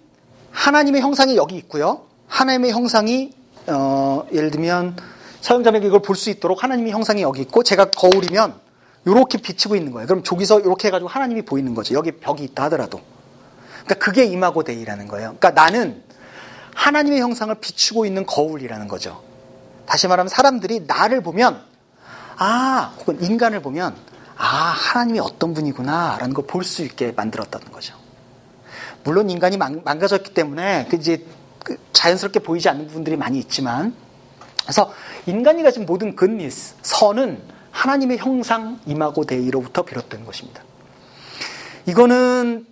[0.51, 2.05] 하나님의 형상이 여기 있고요.
[2.27, 3.33] 하나님의 형상이
[3.67, 4.97] 어, 예를 들면
[5.41, 8.53] 사용자에게 이걸 볼 수 있도록 하나님의 형상이 여기 있고 제가 거울이면
[9.05, 10.07] 이렇게 비치고 있는 거예요.
[10.07, 11.93] 그럼 저기서 이렇게 해가지고 하나님이 보이는 거죠.
[11.95, 12.99] 여기 벽이 있다 하더라도.
[13.85, 15.35] 그러니까 그게 imago Dei라는 거예요.
[15.39, 16.03] 그러니까 나는
[16.75, 19.21] 하나님의 형상을 비추고 있는 거울이라는 거죠.
[19.85, 21.61] 다시 말하면 사람들이 나를 보면
[22.37, 23.95] 아 혹은 인간을 보면
[24.37, 27.95] 아 하나님이 어떤 분이구나라는 걸 볼 수 있게 만들었다는 거죠.
[29.09, 31.25] 물론 인간이 망, 가졌기 때문에 그 이제
[31.63, 33.95] 그 자연스럽게 보이지 않는 부분들이 많이 있지만
[34.61, 34.93] 그래서
[35.25, 37.41] 인간이 가진 모든 근미스 선은
[37.71, 40.61] 하나님의 형상 이마고 데이로부터 비롯된 것입니다.
[41.87, 42.67] 이거는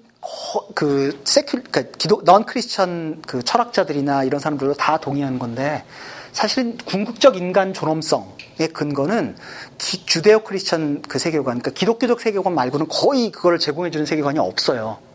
[0.76, 5.86] 그 세큘 그 기독 넌 크리스천 그 철학자들이나 이런 사람들도 다 동의하는 건데
[6.34, 9.38] 사실은 궁극적 인간 존엄성의 근거는
[9.80, 15.07] 기, Judeo-Christian 그 세계관 그러니까 기독교적 세계관 말고는 거의 그걸 제공해 주는 세계관이 없어요.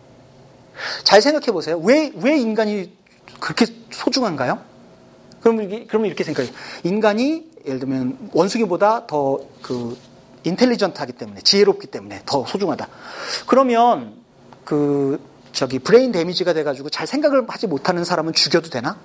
[1.05, 1.79] 잘 생각해 보세요.
[1.79, 2.93] 왜 왜 인간이
[3.41, 4.61] 그렇게 소중한가요?
[5.41, 6.53] 그러면 그러면 이렇게 생각해요.
[6.85, 9.97] 인간이 예를 들면 원숭이보다 더 그
[10.45, 12.89] intelligent하기 때문에 지혜롭기 때문에 더 소중하다.
[13.47, 14.15] 그러면
[14.65, 15.21] 그
[15.53, 18.99] 저기 brain damage가 돼가지고 잘 생각을 하지 못하는 사람은 죽여도 되나?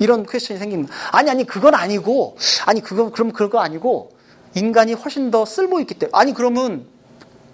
[0.00, 0.92] 이런 퀘스천이 생깁니다.
[1.12, 4.10] 아니, 아니, 그건 아니고, 아니, 그거, 그럼 그거 아니고,
[4.54, 6.86] 인간이 훨씬 더 쓸모 있기 때문에, 아니, 그러면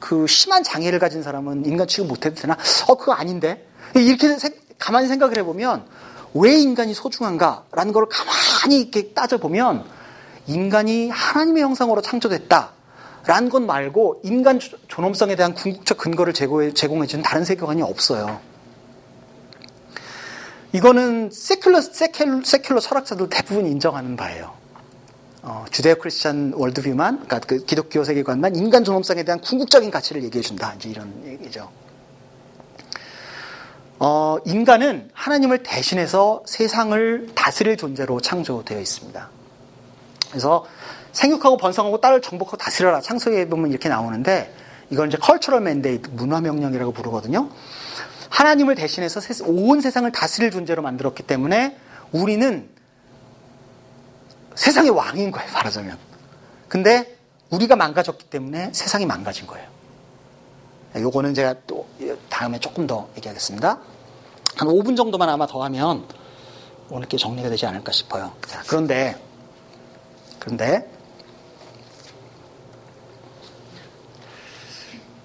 [0.01, 2.57] 그 심한 장애를 가진 사람은 인간 취급 못 해도 되나?
[2.89, 3.67] 어, 그거 아닌데?
[3.95, 5.87] 이렇게 생, 가만히 생각을 해보면,
[6.35, 9.85] 왜 인간이 소중한가라는 걸 가만히 이렇게 따져보면,
[10.47, 12.77] 인간이 하나님의 형상으로 창조됐다.
[13.27, 18.41] 라는 것 말고 인간 존엄성에 대한 궁극적 근거를 제공해, 주는 다른 세계관이 없어요.
[20.73, 24.56] 이거는 세큘러, 세큘러, 세큘러 철학자들 대부분 인정하는 바예요.
[25.49, 30.75] 어, 주데오 크리스찬 월드뷰만, 그러니까 그 기독교 세계관만 인간 존엄성에 대한 궁극적인 가치를 얘기해 준다.
[30.75, 31.71] 이제 이런 얘기죠.
[34.01, 39.31] 어, 인간은 하나님을 대신해서 세상을 다스릴 존재로 창조되어 있습니다.
[40.31, 40.67] 그래서
[41.13, 43.01] 생육하고 번성하고 딸을 정복하고 다스려라.
[43.01, 44.53] 창세기에 보면 이렇게 나오는데
[44.91, 47.51] 이건 이제 컬처럴 맨데이트, 문화 명령이라고 부르거든요.
[48.31, 51.77] 하나님을 대신해서 온 세상을 다스릴 존재로 만들었기 때문에
[52.11, 52.69] 우리는
[54.57, 55.97] 세상의 왕인 거예요, 말하자면.
[56.69, 57.17] 근데
[57.51, 59.69] 우리가 망가졌기 때문에 세상이 망가진 거예요.
[60.97, 61.87] 요거는 제가 또
[62.29, 63.79] 다음에 조금 더 얘기하겠습니다.
[64.57, 66.07] 한 5분 정도만 아마 더 하면
[66.89, 68.33] 오늘 게 정리가 되지 않을까 싶어요.
[68.47, 69.17] 자, 그런데,
[70.39, 70.91] 그런데,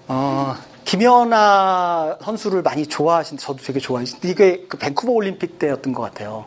[0.08, 0.54] 어,
[0.84, 6.44] 김연아 선수를 많이 좋아하신, 저도 되게 좋아하신, 이게 그 밴쿠버 올림픽 때였던 것 같아요.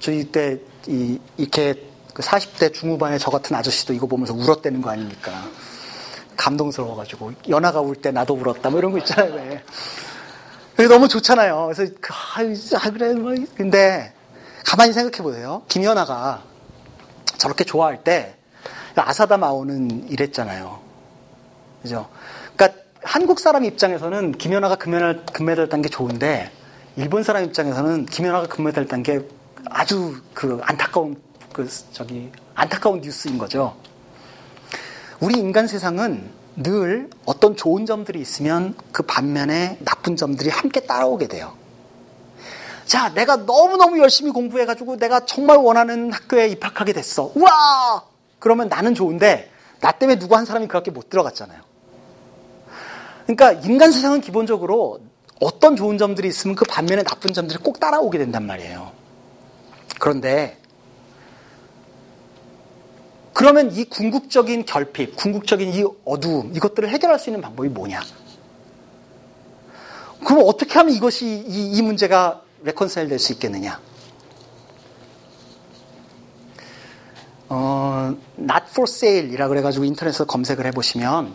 [0.00, 5.32] 저희 때, 이, 이렇게 그 40대 중후반에 저 같은 아저씨도 이거 보면서 울었대는 거 아닙니까?
[6.36, 7.32] 감동스러워가지고.
[7.48, 9.62] 연아가 울 때 나도 울었다, 뭐 이런 거 있잖아요, 왜.
[10.76, 11.70] 그게 너무 좋잖아요.
[11.74, 12.12] 그래서, 그,
[12.76, 13.34] 아, 그래, 뭐.
[13.54, 14.12] 근데,
[14.64, 15.62] 가만히 생각해 보세요.
[15.68, 16.42] 김연아가
[17.38, 18.36] 저렇게 좋아할 때,
[18.96, 20.78] 아사다 마오는 이랬잖아요.
[21.82, 22.08] 그죠?
[22.54, 26.50] 그러니까 한국 사람 입장에서는 김연아가 금메달, 금메달 딴 게 좋은데
[26.96, 29.20] 일본 사람 입장에서는 김연아가 금메달 딴 게
[29.70, 31.16] 아주 그 안타까운
[31.60, 33.76] 그 저기 안타까운 뉴스인 거죠.
[35.20, 41.52] 우리 인간 세상은 늘 어떤 좋은 점들이 있으면 그 반면에 나쁜 점들이 함께 따라오게 돼요.
[42.86, 47.30] 자, 내가 너무너무 열심히 공부해가지고 내가 정말 원하는 학교에 입학하게 됐어.
[47.34, 48.04] 우와!
[48.38, 49.50] 그러면 나는 좋은데,
[49.80, 51.60] 나 때문에 누구 한 사람이 그 학교에 못 들어갔잖아요.
[53.26, 55.00] 그러니까 인간 세상은 기본적으로
[55.40, 58.90] 어떤 좋은 점들이 있으면 그 반면에 나쁜 점들이 꼭 따라오게 된단 말이에요.
[60.00, 60.59] 그런데
[63.32, 68.00] 그러면 이 궁극적인 결핍, 궁극적인 이 어두움, 이것들을 해결할 수 있는 방법이 뭐냐?
[70.24, 73.80] 그럼 어떻게 하면 이것이, 이, 이 문제가 레컨사일 될 수 있겠느냐?
[77.48, 81.34] 어, not for sale 이라 그래가지고 인터넷에서 검색을 해보시면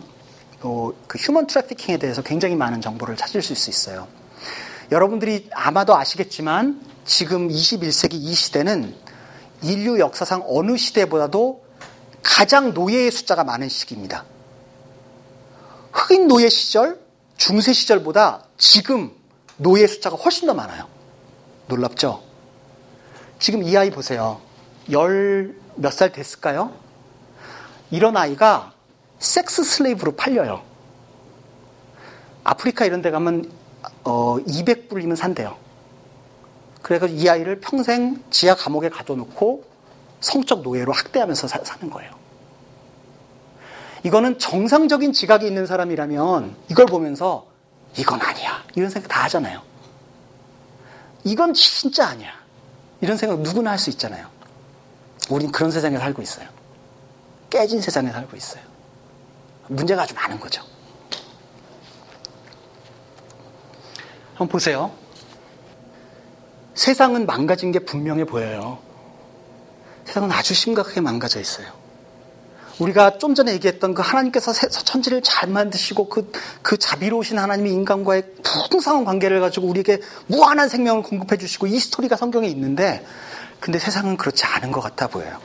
[0.62, 4.08] 어, 그 휴먼 트래피킹에 대해서 굉장히 많은 정보를 찾을 수 있어요.
[4.90, 8.94] 여러분들이 아마도 아시겠지만 지금 21세기 이 시대는
[9.62, 11.65] 인류 역사상 어느 시대보다도
[12.26, 14.24] 가장 노예의 숫자가 많은 시기입니다.
[15.92, 17.00] 흑인 노예 시절,
[17.36, 19.12] 중세 시절보다 지금
[19.56, 20.88] 노예 숫자가 훨씬 더 많아요.
[21.68, 22.22] 놀랍죠?
[23.38, 24.40] 지금 이 아이 보세요.
[24.90, 26.72] 열 몇 살 됐을까요?
[27.90, 28.72] 이런 아이가
[29.18, 30.62] 섹스 슬레이브로 팔려요.
[32.44, 33.50] 아프리카 이런 데 가면
[34.04, 35.56] 어, 200불이면 산대요.
[36.82, 39.64] 그래서 이 아이를 평생 지하 감옥에 가둬놓고
[40.20, 42.10] 성적 노예로 학대하면서 사, 는 거예요.
[44.02, 47.46] 이거는 정상적인 지각이 있는 사람이라면 이걸 보면서
[47.96, 48.62] 이건 아니야.
[48.74, 49.62] 이런 생각 다 하잖아요.
[51.24, 52.30] 이건 진짜 아니야.
[53.00, 54.26] 이런 생각 누구나 할 수 있잖아요.
[55.28, 56.48] 우린 그런 세상에 살고 있어요.
[57.50, 58.62] 깨진 세상에 살고 있어요.
[59.68, 60.62] 문제가 아주 많은 거죠.
[64.30, 64.92] 한번 보세요.
[66.74, 68.78] 세상은 망가진 게 분명해 보여요.
[70.06, 71.66] 세상은 아주 심각하게 망가져 있어요.
[72.78, 76.30] 우리가 좀 전에 얘기했던 그 하나님께서 천지를 잘 만드시고 그,
[76.62, 78.34] 그 자비로우신 하나님이 인간과의
[78.70, 83.04] 풍성한 관계를 가지고 우리에게 무한한 생명을 공급해 주시고 이 스토리가 성경에 있는데
[83.60, 85.40] 근데 세상은 그렇지 않은 것 같아 보여요.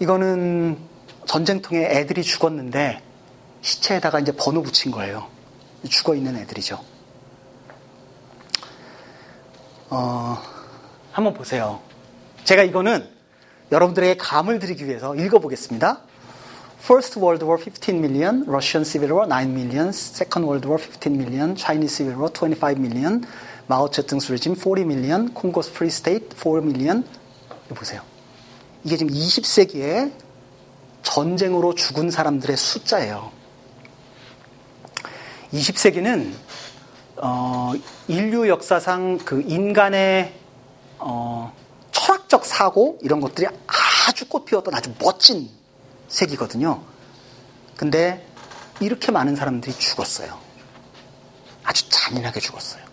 [0.00, 0.76] 이거는
[1.26, 3.00] 전쟁통에 애들이 죽었는데
[3.62, 5.28] 시체에다가 이제 번호 붙인 거예요.
[5.88, 6.93] 죽어 있는 애들이죠.
[9.96, 10.42] 어,
[11.12, 11.80] 한번 보세요.
[12.42, 13.08] 제가 이거는
[13.70, 16.00] 여러분들에게 감을 드리기 위해서 읽어보겠습니다.
[16.80, 21.54] First World War 15 million, Russian Civil War 9 million, Second World War 15 million,
[21.54, 23.24] Chinese Civil War 25 million,
[23.70, 27.04] Mao Zedong's regime 40 million, Congo's Free State 4 million.
[27.68, 28.02] 보세요.
[28.82, 30.12] 이게 지금 20세기에
[31.04, 33.30] 전쟁으로 죽은 사람들의 숫자예요.
[35.52, 36.32] 20세기는
[37.16, 37.72] 어,
[38.08, 40.34] 인류 역사상 그 인간의
[40.98, 41.54] 어,
[41.92, 43.46] 철학적 사고 이런 것들이
[44.08, 45.48] 아주 꽃피웠던 아주 멋진
[46.08, 46.82] 세기거든요.
[47.76, 48.26] 근데
[48.80, 50.38] 이렇게 많은 사람들이 죽었어요.
[51.62, 52.84] 아주 잔인하게 죽었어요.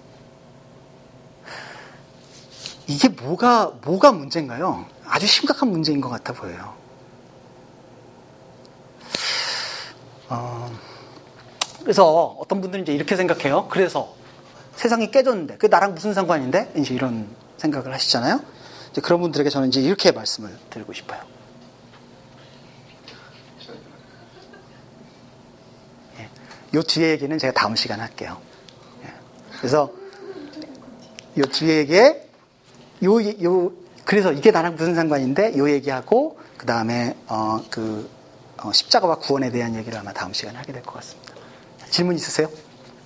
[2.88, 4.86] 이게 뭐가 뭐가 문제인가요?
[5.06, 6.74] 아주 심각한 문제인 것 같아 보여요.
[10.30, 10.72] 어,
[11.84, 13.68] 그래서 어떤 분들은 이제 이렇게 생각해요.
[13.70, 14.16] 그래서
[14.76, 16.74] 세상이 깨졌는데 그 나랑 무슨 상관인데?
[16.78, 17.28] 이제 이런
[17.58, 18.40] 생각을 하시잖아요.
[18.92, 21.22] 이제 그런 분들에게 저는 이제 이렇게 말씀을 드리고 싶어요.
[26.20, 26.30] 예,
[26.76, 28.38] 요 뒤에 얘기는 제가 다음 시간에 할게요.
[29.04, 29.14] 예,
[29.58, 29.92] 그래서
[31.38, 32.28] 요 뒤에 얘기에
[33.04, 33.72] 요, 요,
[34.06, 38.10] 그래서 이게 나랑 무슨 상관인데 요 얘기하고 그 다음에 어, 그
[38.62, 41.21] 어, 십자가와 구원에 대한 얘기를 아마 다음 시간에 하게 될 것 같습니다.
[41.92, 42.50] 질문 있으세요?